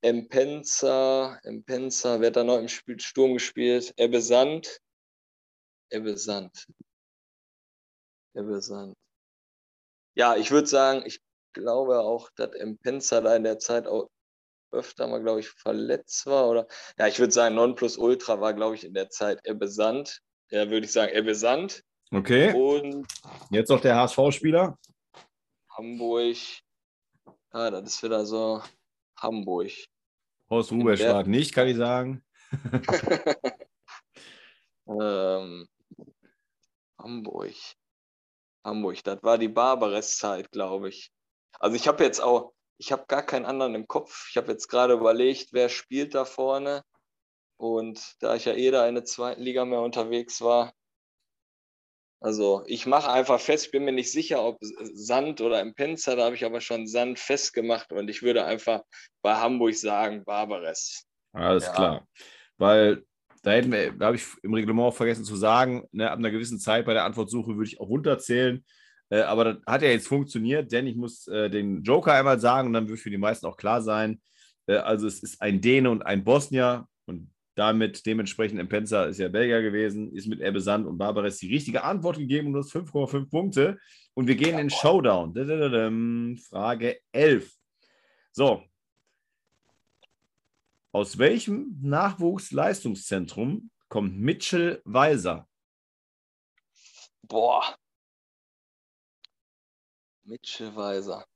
Empenza, 0.00 1.38
Empenza, 1.44 2.20
wer 2.20 2.28
hat 2.28 2.36
da 2.36 2.44
noch 2.44 2.58
im 2.58 2.68
Spiel, 2.68 2.98
Sturm 2.98 3.34
gespielt? 3.34 3.92
Ebbe 3.96 4.20
Sand. 4.20 4.80
Ebbe 5.90 6.16
Sand. 6.16 6.66
Ebbe 8.34 8.60
Sand. 8.60 8.94
Ja, 10.14 10.36
ich 10.36 10.50
würde 10.50 10.66
sagen, 10.66 11.02
ich 11.06 11.20
glaube 11.52 12.00
auch, 12.00 12.30
dass 12.36 12.54
Empenza 12.54 13.20
da 13.20 13.34
in 13.36 13.44
der 13.44 13.58
Zeit 13.58 13.86
auch 13.86 14.10
öfter 14.70 15.06
mal, 15.06 15.22
glaube 15.22 15.40
ich, 15.40 15.48
verletzt 15.48 16.26
war. 16.26 16.48
Oder 16.48 16.66
ja, 16.98 17.06
ich 17.06 17.18
würde 17.18 17.32
sagen, 17.32 17.54
Nonplusultra 17.54 18.40
war, 18.40 18.54
glaube 18.54 18.74
ich, 18.74 18.84
in 18.84 18.94
der 18.94 19.10
Zeit 19.10 19.40
Ebbe 19.44 19.68
Sand. 19.68 20.20
Ja, 20.50 20.68
würde 20.70 20.86
ich 20.86 20.92
sagen, 20.92 21.12
Ebbe 21.14 21.34
Sand. 21.34 21.82
Okay, 22.10 22.52
Und 22.52 23.06
jetzt 23.50 23.70
noch 23.70 23.80
der 23.80 23.96
HSV-Spieler. 23.96 24.78
Hamburg. 25.70 26.36
Ja, 27.54 27.70
das 27.70 27.94
ist 27.94 28.02
wieder 28.02 28.26
so 28.26 28.62
Hamburg. 29.16 29.70
Horst 30.50 30.72
Ruberstadt 30.72 31.26
nicht, 31.26 31.54
kann 31.54 31.68
ich 31.68 31.76
sagen. 31.76 32.22
Ähm, 34.86 35.68
Hamburg. 36.98 37.54
Hamburg, 38.72 39.04
das 39.04 39.22
war 39.22 39.36
die 39.36 39.48
Barbares-Zeit, 39.48 40.50
glaube 40.50 40.88
ich. 40.88 41.12
Also 41.60 41.76
ich 41.76 41.86
habe 41.86 42.04
jetzt 42.04 42.20
auch, 42.20 42.54
ich 42.78 42.90
habe 42.90 43.04
gar 43.06 43.22
keinen 43.22 43.44
anderen 43.44 43.74
im 43.74 43.86
Kopf. 43.86 44.28
Ich 44.30 44.38
habe 44.38 44.50
jetzt 44.50 44.68
gerade 44.68 44.94
überlegt, 44.94 45.52
wer 45.52 45.68
spielt 45.68 46.14
da 46.14 46.24
vorne. 46.24 46.82
Und 47.58 48.16
da 48.20 48.34
ich 48.34 48.46
ja 48.46 48.54
eh 48.54 48.70
da 48.70 48.88
in 48.88 48.94
der 48.94 49.04
zweiten 49.04 49.42
Liga 49.42 49.66
mehr 49.66 49.82
unterwegs 49.82 50.40
war, 50.40 50.72
also 52.20 52.62
ich 52.66 52.86
mache 52.86 53.10
einfach 53.10 53.40
fest, 53.40 53.66
ich 53.66 53.70
bin 53.72 53.84
mir 53.84 53.92
nicht 53.92 54.10
sicher, 54.10 54.42
ob 54.42 54.56
Sand 54.62 55.40
oder 55.40 55.60
Impenza, 55.60 56.16
da 56.16 56.24
habe 56.24 56.36
ich 56.36 56.44
aber 56.44 56.60
schon 56.60 56.86
Sand 56.86 57.18
festgemacht 57.18 57.92
und 57.92 58.08
ich 58.08 58.22
würde 58.22 58.44
einfach 58.44 58.82
bei 59.22 59.34
Hamburg 59.34 59.74
sagen 59.74 60.24
Barbares. 60.24 61.04
Alles 61.32 61.64
Ja. 61.64 61.72
klar. 61.72 62.08
Weil 62.58 63.04
da 63.42 63.50
hätten 63.50 63.72
wir, 63.72 63.92
da 63.92 64.06
habe 64.06 64.16
ich 64.16 64.24
im 64.42 64.54
Reglement 64.54 64.86
auch 64.86 64.94
vergessen 64.94 65.24
zu 65.24 65.36
sagen, 65.36 65.84
ne, 65.92 66.10
ab 66.10 66.18
einer 66.18 66.30
gewissen 66.30 66.58
Zeit 66.58 66.86
bei 66.86 66.94
der 66.94 67.04
Antwortsuche 67.04 67.56
würde 67.56 67.68
ich 67.68 67.80
auch 67.80 67.88
runterzählen. 67.88 68.64
Äh, 69.10 69.22
aber 69.22 69.44
das 69.44 69.56
hat 69.66 69.82
ja 69.82 69.88
jetzt 69.88 70.08
funktioniert, 70.08 70.70
denn 70.72 70.86
ich 70.86 70.96
muss 70.96 71.26
äh, 71.26 71.50
den 71.50 71.82
Joker 71.82 72.14
einmal 72.14 72.40
sagen 72.40 72.68
und 72.68 72.72
dann 72.74 72.88
wird 72.88 73.00
für 73.00 73.10
die 73.10 73.18
meisten 73.18 73.46
auch 73.46 73.56
klar 73.56 73.82
sein. 73.82 74.20
Äh, 74.66 74.76
also 74.76 75.06
es 75.06 75.22
ist 75.22 75.42
ein 75.42 75.60
Däne 75.60 75.90
und 75.90 76.06
ein 76.06 76.24
Bosnier 76.24 76.86
und 77.04 77.30
damit 77.56 78.06
dementsprechend 78.06 78.60
Impenza 78.60 79.04
ist 79.04 79.18
ja 79.18 79.28
Belgier 79.28 79.60
gewesen, 79.60 80.12
ist 80.12 80.28
mit 80.28 80.40
Ebbe 80.40 80.60
Sand 80.60 80.86
und 80.86 80.96
Barbares 80.96 81.38
die 81.38 81.52
richtige 81.52 81.84
Antwort 81.84 82.16
gegeben 82.18 82.48
und 82.48 82.52
du 82.54 82.60
hast 82.60 82.74
5,5 82.74 83.28
Punkte. 83.28 83.78
Und 84.14 84.28
wir 84.28 84.36
gehen 84.36 84.58
in 84.58 84.70
Showdown. 84.70 85.34
Frage 86.38 86.98
11. 87.12 87.50
So, 88.32 88.62
aus 90.92 91.18
welchem 91.18 91.78
Nachwuchsleistungszentrum 91.80 93.70
kommt 93.88 94.18
Mitchell 94.18 94.82
Weiser? 94.84 95.48
Boah. 97.22 97.76
Mitchell 100.24 100.74
Weiser. 100.76 101.26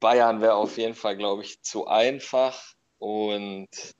Bayern 0.00 0.40
wäre 0.40 0.54
auf 0.54 0.76
jeden 0.76 0.94
Fall, 0.94 1.16
glaube 1.16 1.42
ich, 1.42 1.62
zu 1.62 1.86
einfach. 1.86 2.74
Und 2.98 3.94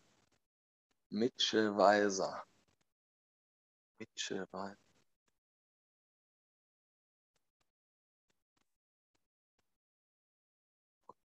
Mitchell 1.10 1.76
Weiser. 1.76 2.44
Mitchell 3.98 4.46
Weiser. 4.50 4.87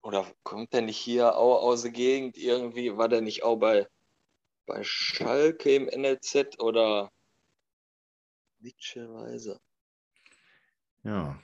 Oder 0.03 0.29
kommt 0.43 0.73
der 0.73 0.81
nicht 0.81 0.97
hier 0.97 1.37
auch 1.37 1.63
aus 1.63 1.83
der 1.83 1.91
Gegend 1.91 2.37
irgendwie? 2.37 2.97
War 2.97 3.07
der 3.07 3.21
nicht 3.21 3.43
auch 3.43 3.55
bei, 3.55 3.87
bei 4.65 4.83
Schalke 4.83 5.73
im 5.73 5.87
NLZ 5.87 6.59
oder 6.59 7.11
Mitchell 8.59 9.09
Weiser? 9.13 9.59
Ja, 11.03 11.41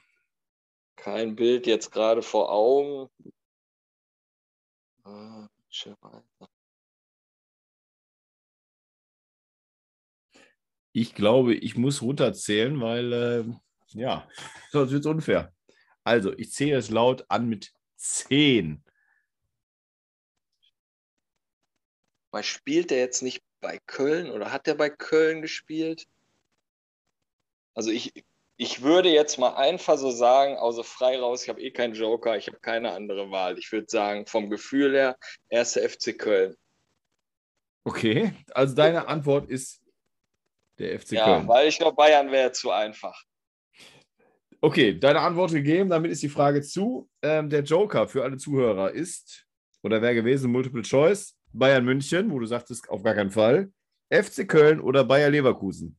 Kein 0.98 1.36
Bild 1.36 1.66
jetzt 1.66 1.92
gerade 1.92 2.22
vor 2.22 2.52
Augen. 2.52 3.10
Ah, 5.06 5.48
ich 10.92 11.16
glaube, 11.16 11.56
ich 11.56 11.78
muss 11.78 12.02
runterzählen, 12.02 12.82
weil, 12.82 13.14
äh, 13.14 13.44
ja, 13.98 14.28
sonst 14.72 14.92
wird 14.92 15.06
es 15.06 15.12
unfair. 15.12 15.54
Also, 16.04 16.34
ich 16.38 16.52
zähle 16.52 16.78
es 16.78 16.90
laut 16.90 17.26
an 17.30 17.48
mit 17.48 17.72
10. 18.00 18.82
Weil 22.32 22.44
spielt 22.44 22.92
er 22.92 23.00
jetzt 23.00 23.22
nicht 23.22 23.44
bei 23.60 23.80
Köln 23.86 24.32
oder 24.32 24.52
hat 24.52 24.68
er 24.68 24.76
bei 24.76 24.90
Köln 24.90 25.42
gespielt? 25.42 26.08
Also 27.74 27.92
ich, 27.92 28.14
ich 28.56 28.82
würde 28.82 29.10
jetzt 29.10 29.38
mal 29.38 29.56
einfach 29.56 29.98
so 29.98 30.12
sagen, 30.12 30.58
außer 30.58 30.84
frei 30.84 31.20
raus, 31.20 31.44
ich 31.44 31.50
habe 31.50 31.62
eh 31.62 31.72
keinen 31.72 31.94
Joker, 31.94 32.38
ich 32.38 32.48
habe 32.48 32.60
keine 32.60 32.92
andere 32.92 33.32
Wahl. 33.32 33.58
Ich 33.58 33.72
würde 33.72 33.88
sagen, 33.90 34.26
vom 34.26 34.50
Gefühl 34.50 34.94
her, 34.94 35.18
erste 35.50 35.88
FC 35.88 36.18
Köln. 36.18 36.56
Okay, 37.84 38.34
also 38.52 38.76
deine 38.76 39.08
Antwort 39.08 39.50
ist 39.50 39.82
der 40.78 41.00
FC 41.00 41.14
ja, 41.14 41.26
Köln. 41.26 41.48
weil 41.48 41.68
ich 41.68 41.78
glaube, 41.78 41.96
Bayern 41.96 42.32
wäre 42.32 42.52
zu 42.52 42.72
einfach. 42.72 43.24
Okay, 44.62 45.00
deine 45.00 45.22
Antwort 45.22 45.52
gegeben, 45.52 45.90
damit 45.90 46.12
ist 46.12 46.22
die 46.22 46.28
Frage 46.28 46.62
zu. 46.62 47.10
Ähm, 47.22 47.50
der 47.50 47.64
Joker 47.64 48.10
für 48.10 48.24
alle 48.24 48.36
Zuhörer 48.36 48.92
ist, 48.92 49.46
oder 49.84 50.02
wäre 50.02 50.16
gewesen, 50.16 50.52
Multiple 50.52 50.82
Choice, 50.82 51.38
Bayern 51.54 51.86
München, 51.86 52.30
wo 52.30 52.40
du 52.40 52.46
sagtest, 52.46 52.90
auf 52.90 53.02
gar 53.02 53.16
keinen 53.16 53.32
Fall, 53.32 53.72
FC 54.12 54.46
Köln 54.46 54.82
oder 54.82 55.06
Bayer 55.06 55.30
Leverkusen. 55.30 55.98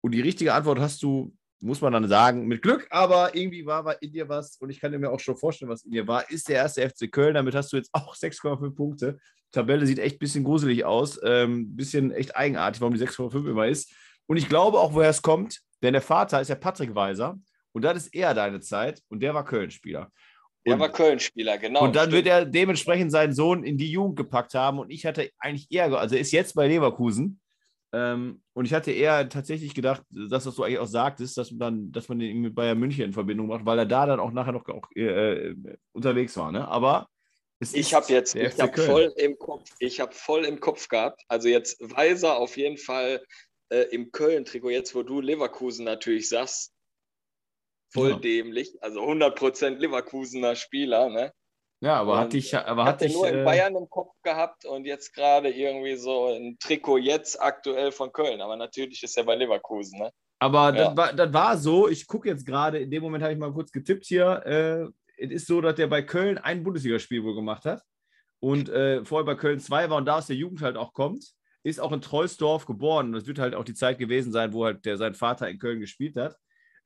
Und 0.00 0.12
die 0.12 0.20
richtige 0.20 0.52
Antwort 0.52 0.80
hast 0.80 1.00
du, 1.04 1.32
muss 1.60 1.80
man 1.80 1.92
dann 1.92 2.08
sagen, 2.08 2.48
mit 2.48 2.60
Glück, 2.60 2.88
aber 2.90 3.32
irgendwie 3.36 3.64
war, 3.64 4.02
in 4.02 4.12
dir 4.12 4.28
was, 4.28 4.56
und 4.56 4.70
ich 4.70 4.80
kann 4.80 4.90
mir 4.98 5.10
auch 5.10 5.20
schon 5.20 5.36
vorstellen, 5.36 5.70
was 5.70 5.84
in 5.84 5.92
dir 5.92 6.08
war, 6.08 6.28
ist 6.30 6.48
der 6.48 6.56
erste 6.56 6.88
FC 6.88 7.10
Köln. 7.10 7.34
Damit 7.34 7.54
hast 7.54 7.72
du 7.72 7.76
jetzt 7.76 7.90
auch 7.92 8.16
6,5 8.16 8.74
Punkte. 8.74 9.18
Tabelle 9.52 9.86
sieht 9.86 10.00
echt 10.00 10.16
ein 10.16 10.18
bisschen 10.18 10.42
gruselig 10.42 10.84
aus, 10.84 11.18
ein 11.20 11.30
ähm, 11.30 11.76
bisschen 11.76 12.10
echt 12.10 12.34
eigenartig, 12.34 12.80
warum 12.80 12.94
die 12.94 13.00
6,5 13.00 13.48
immer 13.48 13.68
ist. 13.68 13.92
Und 14.26 14.38
ich 14.38 14.48
glaube 14.48 14.78
auch, 14.80 14.92
woher 14.92 15.08
es 15.08 15.22
kommt, 15.22 15.62
denn 15.82 15.92
der 15.92 16.02
Vater 16.02 16.40
ist 16.40 16.48
ja 16.48 16.54
Patrick 16.54 16.94
Weiser 16.94 17.38
und 17.72 17.82
das 17.82 17.96
ist 17.96 18.14
eher 18.14 18.34
deine 18.34 18.60
Zeit 18.60 19.00
und 19.08 19.20
der 19.20 19.34
war 19.34 19.44
Köln-Spieler. 19.44 20.10
Der 20.66 20.78
war 20.78 20.90
Köln-Spieler, 20.90 21.58
genau. 21.58 21.84
und 21.84 21.96
dann 21.96 22.10
stimmt. 22.10 22.24
wird 22.24 22.26
er 22.26 22.44
dementsprechend 22.44 23.10
seinen 23.10 23.32
Sohn 23.32 23.64
in 23.64 23.78
die 23.78 23.90
Jugend 23.90 24.16
gepackt 24.16 24.54
haben. 24.54 24.78
Und 24.78 24.90
ich 24.90 25.06
hatte 25.06 25.30
eigentlich 25.38 25.68
eher, 25.70 25.92
also 25.98 26.14
er 26.14 26.20
ist 26.20 26.32
jetzt 26.32 26.54
bei 26.54 26.68
Leverkusen. 26.68 27.40
Ähm, 27.92 28.42
und 28.52 28.66
ich 28.66 28.74
hatte 28.74 28.92
eher 28.92 29.28
tatsächlich 29.30 29.74
gedacht, 29.74 30.02
dass 30.10 30.44
das 30.44 30.54
du 30.54 30.62
eigentlich 30.62 30.78
auch 30.78 30.86
sagtest, 30.86 31.38
dass 31.38 31.50
man, 31.52 31.58
dann, 31.58 31.92
dass 31.92 32.08
man 32.08 32.18
den 32.18 32.42
mit 32.42 32.54
Bayern 32.54 32.78
München 32.78 33.04
in 33.04 33.12
Verbindung 33.14 33.46
macht, 33.46 33.64
weil 33.64 33.78
er 33.78 33.86
da 33.86 34.04
dann 34.04 34.20
auch 34.20 34.30
nachher 34.30 34.52
noch 34.52 34.68
auch, 34.68 34.88
äh, 34.94 35.04
äh, 35.04 35.56
unterwegs 35.92 36.36
war. 36.36 36.52
Ne? 36.52 36.68
Aber 36.68 37.08
es 37.60 37.72
Ich 37.72 37.80
ist 37.80 37.94
habe 37.94 38.12
jetzt, 38.12 38.34
ich 38.34 38.56
Köln. 38.56 38.72
voll 38.72 39.14
im 39.16 39.38
Kopf, 39.38 39.70
ich 39.78 40.00
habe 40.00 40.12
voll 40.12 40.44
im 40.44 40.60
Kopf 40.60 40.88
gehabt. 40.88 41.22
Also 41.28 41.48
jetzt 41.48 41.80
Weiser 41.80 42.36
auf 42.36 42.58
jeden 42.58 42.76
Fall 42.76 43.22
äh, 43.70 43.82
im 43.94 44.12
Köln-Trikot, 44.12 44.70
jetzt 44.70 44.94
wo 44.94 45.02
du 45.02 45.20
Leverkusen 45.20 45.84
natürlich 45.84 46.28
sagst, 46.28 46.72
voll 47.92 48.10
Ja. 48.10 48.16
dämlich. 48.18 48.76
Also 48.82 49.00
100% 49.02 49.78
Leverkusener 49.78 50.56
Spieler, 50.56 51.08
ne? 51.08 51.32
Ja, 51.80 52.00
aber 52.00 52.14
Und, 52.14 52.18
hatte 52.18 52.36
ich, 52.38 52.56
aber 52.56 52.84
Hat 52.84 52.94
hatte 52.94 53.04
er 53.04 53.08
ich. 53.10 53.14
nur 53.14 53.28
in 53.28 53.36
äh, 53.36 53.44
Bayern 53.44 53.76
im 53.76 53.88
Kopf 53.88 54.12
gehabt 54.22 54.64
und 54.64 54.84
jetzt 54.84 55.14
gerade 55.14 55.50
irgendwie 55.50 55.96
so 55.96 56.26
ein 56.26 56.58
Trikot 56.58 56.98
jetzt 56.98 57.40
aktuell 57.40 57.92
von 57.92 58.12
Köln. 58.12 58.40
Aber 58.40 58.56
natürlich 58.56 59.02
ist 59.02 59.16
er 59.16 59.24
bei 59.24 59.36
Leverkusen, 59.36 60.00
ne? 60.00 60.12
Aber 60.40 60.66
Ja. 60.76 60.88
das, 60.88 60.96
war, 60.96 61.12
das 61.12 61.32
war 61.32 61.56
so, 61.56 61.88
ich 61.88 62.06
gucke 62.06 62.28
jetzt 62.28 62.44
gerade, 62.46 62.78
in 62.78 62.90
dem 62.90 63.02
Moment 63.02 63.22
habe 63.22 63.32
ich 63.32 63.38
mal 63.38 63.52
kurz 63.52 63.70
getippt 63.72 64.06
hier. 64.06 64.42
Äh, 64.44 65.22
es 65.24 65.30
ist 65.32 65.46
so, 65.46 65.60
dass 65.60 65.74
der 65.74 65.88
bei 65.88 66.02
Köln 66.02 66.38
ein 66.38 66.62
Bundesligaspiel 66.62 67.22
wohl 67.24 67.34
gemacht 67.34 67.64
hat 67.64 67.82
und 68.40 68.68
äh, 68.68 69.04
vorher 69.04 69.24
bei 69.24 69.34
Köln 69.34 69.58
2 69.58 69.90
war 69.90 69.96
und 69.98 70.04
da 70.06 70.18
aus 70.18 70.28
der 70.28 70.36
Jugend 70.36 70.62
halt 70.62 70.76
auch 70.76 70.92
kommt. 70.92 71.32
Ist 71.68 71.80
auch 71.80 71.92
in 71.92 72.00
Treusdorf 72.00 72.66
geboren. 72.66 73.12
Das 73.12 73.26
wird 73.26 73.38
halt 73.38 73.54
auch 73.54 73.64
die 73.64 73.74
Zeit 73.74 73.98
gewesen 73.98 74.32
sein, 74.32 74.52
wo 74.52 74.64
halt 74.64 74.84
der, 74.84 74.96
sein 74.96 75.14
Vater 75.14 75.48
in 75.48 75.58
Köln 75.58 75.80
gespielt 75.80 76.16
hat. 76.16 76.36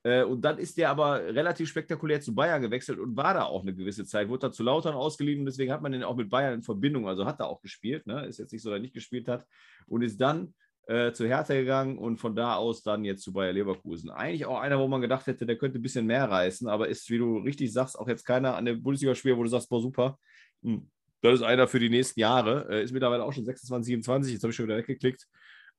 Äh, 0.03 0.23
und 0.23 0.41
dann 0.41 0.57
ist 0.57 0.77
der 0.77 0.89
aber 0.89 1.23
relativ 1.23 1.69
spektakulär 1.69 2.19
zu 2.19 2.35
Bayern 2.35 2.61
gewechselt 2.61 2.99
und 2.99 3.15
war 3.15 3.33
da 3.33 3.43
auch 3.45 3.61
eine 3.61 3.73
gewisse 3.73 4.05
Zeit. 4.05 4.27
Wurde 4.27 4.47
da 4.47 4.51
zu 4.51 4.63
Lautern 4.63 4.95
ausgeliehen 4.95 5.39
und 5.39 5.45
deswegen 5.45 5.71
hat 5.71 5.81
man 5.81 5.93
den 5.93 6.03
auch 6.03 6.15
mit 6.15 6.29
Bayern 6.29 6.55
in 6.55 6.63
Verbindung. 6.63 7.07
Also 7.07 7.25
hat 7.25 7.39
er 7.39 7.47
auch 7.47 7.61
gespielt. 7.61 8.05
Ne? 8.07 8.25
Ist 8.25 8.39
jetzt 8.39 8.51
nicht 8.51 8.61
so, 8.61 8.69
dass 8.69 8.77
er 8.77 8.81
nicht 8.81 8.93
gespielt 8.93 9.27
hat. 9.27 9.45
Und 9.87 10.01
ist 10.01 10.19
dann 10.19 10.53
äh, 10.87 11.13
zu 11.13 11.25
Hertha 11.25 11.53
gegangen 11.53 11.97
und 11.97 12.17
von 12.17 12.35
da 12.35 12.55
aus 12.55 12.83
dann 12.83 13.05
jetzt 13.05 13.23
zu 13.23 13.31
Bayer 13.31 13.53
Leverkusen. 13.53 14.09
Eigentlich 14.09 14.45
auch 14.45 14.59
einer, 14.59 14.79
wo 14.79 14.87
man 14.87 15.01
gedacht 15.01 15.27
hätte, 15.27 15.45
der 15.45 15.57
könnte 15.57 15.79
ein 15.79 15.81
bisschen 15.81 16.05
mehr 16.05 16.29
reißen, 16.29 16.67
aber 16.67 16.89
ist, 16.89 17.09
wie 17.09 17.17
du 17.17 17.37
richtig 17.37 17.71
sagst, 17.71 17.97
auch 17.97 18.07
jetzt 18.07 18.25
keiner 18.25 18.55
an 18.55 18.65
dem 18.65 18.83
Bundesligaspieler, 18.83 19.37
wo 19.37 19.43
du 19.43 19.49
sagst, 19.49 19.69
boah, 19.69 19.81
super. 19.81 20.19
Hm, 20.61 20.89
Das 21.23 21.35
ist 21.35 21.41
einer 21.41 21.67
für 21.69 21.79
die 21.79 21.89
nächsten 21.89 22.19
Jahre. 22.19 22.67
Äh, 22.69 22.83
ist 22.83 22.91
mittlerweile 22.91 23.23
auch 23.23 23.31
schon 23.31 23.45
26, 23.45 23.87
27. 23.87 24.33
Jetzt 24.33 24.43
habe 24.43 24.51
ich 24.51 24.57
schon 24.57 24.65
wieder 24.65 24.77
weggeklickt. 24.77 25.25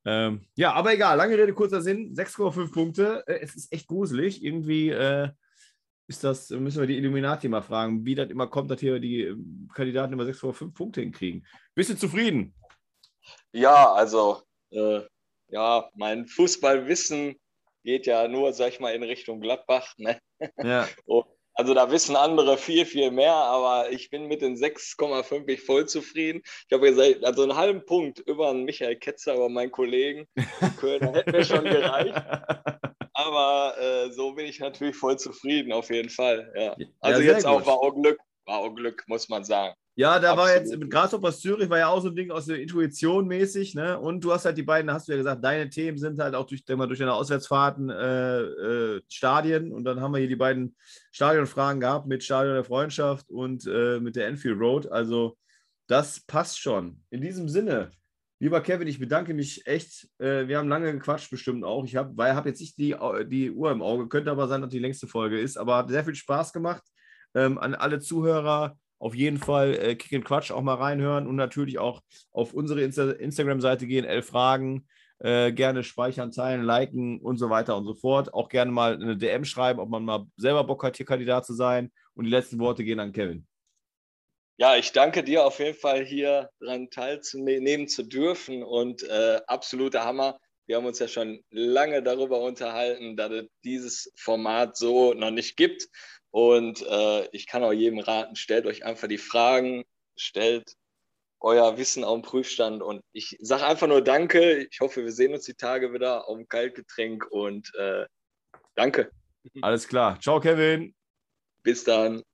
Ähm, 0.06 0.46
ja, 0.54 0.72
aber 0.72 0.94
egal. 0.94 1.18
Lange 1.18 1.36
Rede, 1.36 1.52
kurzer 1.52 1.82
Sinn. 1.82 2.14
6,5 2.14 2.72
Punkte. 2.72 3.24
Äh, 3.26 3.40
es 3.42 3.54
ist 3.54 3.70
echt 3.70 3.86
gruselig. 3.86 4.42
Irgendwie 4.42 4.88
äh, 4.88 5.28
ist 6.06 6.24
das, 6.24 6.48
müssen 6.48 6.80
wir 6.80 6.86
die 6.86 6.96
Illuminati 6.96 7.48
mal 7.48 7.60
fragen, 7.60 8.06
wie 8.06 8.14
das 8.14 8.30
immer 8.30 8.46
kommt, 8.46 8.70
dass 8.70 8.80
hier 8.80 8.98
die 8.98 9.22
ähm, 9.22 9.68
Kandidaten 9.74 10.14
immer 10.14 10.24
6,5 10.24 10.72
Punkte 10.72 11.02
hinkriegen. 11.02 11.46
Bist 11.74 11.90
du 11.90 11.96
zufrieden? 11.96 12.54
Ja, 13.52 13.92
also, 13.92 14.42
äh, 14.70 15.00
ja, 15.48 15.90
mein 15.94 16.26
Fußballwissen 16.26 17.36
geht 17.82 18.06
ja 18.06 18.28
nur, 18.28 18.54
sag 18.54 18.72
ich 18.72 18.80
mal, 18.80 18.94
in 18.94 19.02
Richtung 19.02 19.40
Gladbach, 19.40 19.92
ne? 19.98 20.18
Ja. 20.62 20.88
Also 21.54 21.72
da 21.72 21.90
wissen 21.90 22.16
andere 22.16 22.58
viel, 22.58 22.84
viel 22.84 23.10
mehr, 23.10 23.34
aber 23.34 23.90
ich 23.90 24.10
bin 24.10 24.26
mit 24.26 24.42
den 24.42 24.56
6,5 24.56 25.48
ich 25.48 25.62
voll 25.62 25.86
zufrieden. 25.86 26.42
Ich 26.68 26.72
habe 26.72 26.90
gesagt, 26.90 27.24
also 27.24 27.42
einen 27.42 27.56
halben 27.56 27.84
Punkt 27.84 28.18
über 28.20 28.50
einen 28.50 28.64
Michael 28.64 28.96
Ketzer, 28.96 29.34
über 29.34 29.48
meinen 29.48 29.70
Kollegen 29.70 30.26
Kölner 30.78 31.12
hätte 31.12 31.30
mir 31.30 31.44
schon 31.44 31.64
gereicht. 31.64 32.14
Aber 33.16 33.78
äh, 33.78 34.10
so 34.10 34.32
bin 34.34 34.46
ich 34.46 34.58
natürlich 34.58 34.96
voll 34.96 35.16
zufrieden, 35.16 35.72
auf 35.72 35.88
jeden 35.90 36.10
Fall. 36.10 36.52
Ja. 36.56 36.76
Also 37.00 37.22
sehr 37.22 37.34
jetzt 37.34 37.46
auch 37.46 37.58
gut. 37.58 37.66
war 37.66 37.74
auch 37.74 37.94
Glück, 37.94 38.18
war 38.44 38.58
auch 38.58 38.74
Glück, 38.74 39.04
muss 39.06 39.28
man 39.28 39.44
sagen. 39.44 39.76
Ja, 39.96 40.18
da 40.18 40.36
war 40.36 40.46
Absolut. 40.46 40.60
jetzt 40.60 40.78
mit 40.78 40.90
Grasshoppers 40.90 41.40
Zürich 41.40 41.70
war 41.70 41.78
ja 41.78 41.86
auch 41.86 42.00
so 42.00 42.08
ein 42.08 42.16
Ding 42.16 42.32
aus 42.32 42.46
der 42.46 42.60
Intuition 42.60 43.28
mäßig, 43.28 43.76
ne? 43.76 43.96
Und 43.96 44.24
du 44.24 44.32
hast 44.32 44.44
halt 44.44 44.58
die 44.58 44.64
beiden, 44.64 44.92
hast 44.92 45.06
du 45.06 45.12
ja 45.12 45.18
gesagt, 45.18 45.44
deine 45.44 45.70
Themen 45.70 45.98
sind 45.98 46.18
halt 46.18 46.34
auch 46.34 46.46
durch, 46.46 46.64
durch 46.64 46.98
deine 46.98 47.14
Auswärtsfahrten 47.14 47.90
äh, 47.90 48.40
äh, 48.40 49.02
Stadien 49.08 49.70
und 49.72 49.84
dann 49.84 50.00
haben 50.00 50.12
wir 50.12 50.18
hier 50.18 50.28
die 50.28 50.34
beiden 50.34 50.74
Stadionfragen 51.12 51.80
gehabt 51.80 52.08
mit 52.08 52.24
Stadion 52.24 52.54
der 52.54 52.64
Freundschaft 52.64 53.30
und 53.30 53.68
äh, 53.68 54.00
mit 54.00 54.16
der 54.16 54.26
Enfield 54.26 54.58
Road. 54.58 54.90
Also 54.90 55.38
das 55.86 56.18
passt 56.20 56.58
schon. 56.58 57.00
In 57.10 57.20
diesem 57.20 57.48
Sinne, 57.48 57.92
lieber 58.40 58.60
Kevin, 58.62 58.88
ich 58.88 58.98
bedanke 58.98 59.32
mich 59.32 59.64
echt. 59.68 60.08
Äh, 60.18 60.48
wir 60.48 60.58
haben 60.58 60.68
lange 60.68 60.90
gequatscht, 60.92 61.30
bestimmt 61.30 61.62
auch. 61.62 61.84
Ich 61.84 61.94
habe, 61.94 62.16
weil 62.16 62.32
ich 62.32 62.36
habe 62.36 62.48
jetzt 62.48 62.60
nicht 62.60 62.78
die, 62.78 62.96
die 63.26 63.52
Uhr 63.52 63.70
im 63.70 63.80
Auge, 63.80 64.08
könnte 64.08 64.32
aber 64.32 64.48
sein, 64.48 64.60
dass 64.60 64.70
die 64.70 64.80
längste 64.80 65.06
Folge 65.06 65.38
ist, 65.38 65.56
aber 65.56 65.76
hat 65.76 65.88
sehr 65.88 66.04
viel 66.04 66.16
Spaß 66.16 66.52
gemacht. 66.52 66.82
Ähm, 67.36 67.58
an 67.58 67.76
alle 67.76 68.00
Zuhörer 68.00 68.76
auf 69.04 69.14
jeden 69.14 69.36
Fall 69.36 69.74
äh, 69.74 69.94
Kick 69.96 70.14
and 70.14 70.24
Quatsch 70.24 70.50
auch 70.50 70.62
mal 70.62 70.76
reinhören 70.76 71.26
und 71.26 71.36
natürlich 71.36 71.78
auch 71.78 72.00
auf 72.32 72.54
unsere 72.54 72.80
Insta 72.80 73.10
Instagram-Seite 73.10 73.86
gehen, 73.86 74.06
elf 74.06 74.28
Fragen, 74.28 74.88
äh, 75.18 75.52
gerne 75.52 75.84
speichern, 75.84 76.32
teilen, 76.32 76.62
liken 76.62 77.20
und 77.20 77.36
so 77.36 77.50
weiter 77.50 77.76
und 77.76 77.84
so 77.84 77.92
fort. 77.92 78.32
Auch 78.32 78.48
gerne 78.48 78.72
mal 78.72 78.94
eine 78.94 79.18
DM 79.18 79.44
schreiben, 79.44 79.78
ob 79.78 79.90
man 79.90 80.06
mal 80.06 80.24
selber 80.38 80.64
Bock 80.64 80.84
hat, 80.84 80.96
hier 80.96 81.04
Kandidat 81.04 81.44
zu 81.44 81.52
sein. 81.52 81.92
Und 82.14 82.24
die 82.24 82.30
letzten 82.30 82.58
Worte 82.58 82.82
gehen 82.82 82.98
an 82.98 83.12
Kevin. 83.12 83.46
Ja, 84.56 84.74
ich 84.76 84.92
danke 84.92 85.22
dir 85.22 85.44
auf 85.44 85.58
jeden 85.58 85.76
Fall 85.76 86.02
hier 86.02 86.48
dran 86.58 86.88
teilzunehmen 86.88 87.88
zu 87.88 88.04
dürfen 88.04 88.62
und 88.62 89.02
äh, 89.02 89.38
absoluter 89.46 90.02
Hammer. 90.06 90.40
Wir 90.64 90.76
haben 90.76 90.86
uns 90.86 90.98
ja 90.98 91.08
schon 91.08 91.44
lange 91.50 92.02
darüber 92.02 92.40
unterhalten, 92.40 93.18
dass 93.18 93.32
es 93.32 93.44
dieses 93.64 94.12
Format 94.16 94.78
so 94.78 95.12
noch 95.12 95.30
nicht 95.30 95.58
gibt. 95.58 95.88
Und 96.34 96.82
äh, 96.82 97.28
ich 97.30 97.46
kann 97.46 97.62
auch 97.62 97.72
jedem 97.72 98.00
raten, 98.00 98.34
stellt 98.34 98.66
euch 98.66 98.84
einfach 98.84 99.06
die 99.06 99.18
Fragen, 99.18 99.84
stellt 100.16 100.74
euer 101.38 101.78
Wissen 101.78 102.02
auf 102.02 102.16
den 102.16 102.22
Prüfstand. 102.22 102.82
Und 102.82 103.04
ich 103.12 103.36
sage 103.40 103.64
einfach 103.64 103.86
nur 103.86 104.02
Danke. 104.02 104.66
Ich 104.68 104.80
hoffe, 104.80 105.04
wir 105.04 105.12
sehen 105.12 105.32
uns 105.32 105.44
die 105.44 105.54
Tage 105.54 105.92
wieder 105.92 106.28
auf 106.28 106.36
dem 106.36 106.48
Kaltgetränk 106.48 107.24
und 107.30 107.72
äh, 107.76 108.06
danke. 108.74 109.12
Alles 109.62 109.86
klar. 109.86 110.18
Ciao, 110.18 110.40
Kevin. 110.40 110.92
Bis 111.62 111.84
dann. 111.84 112.24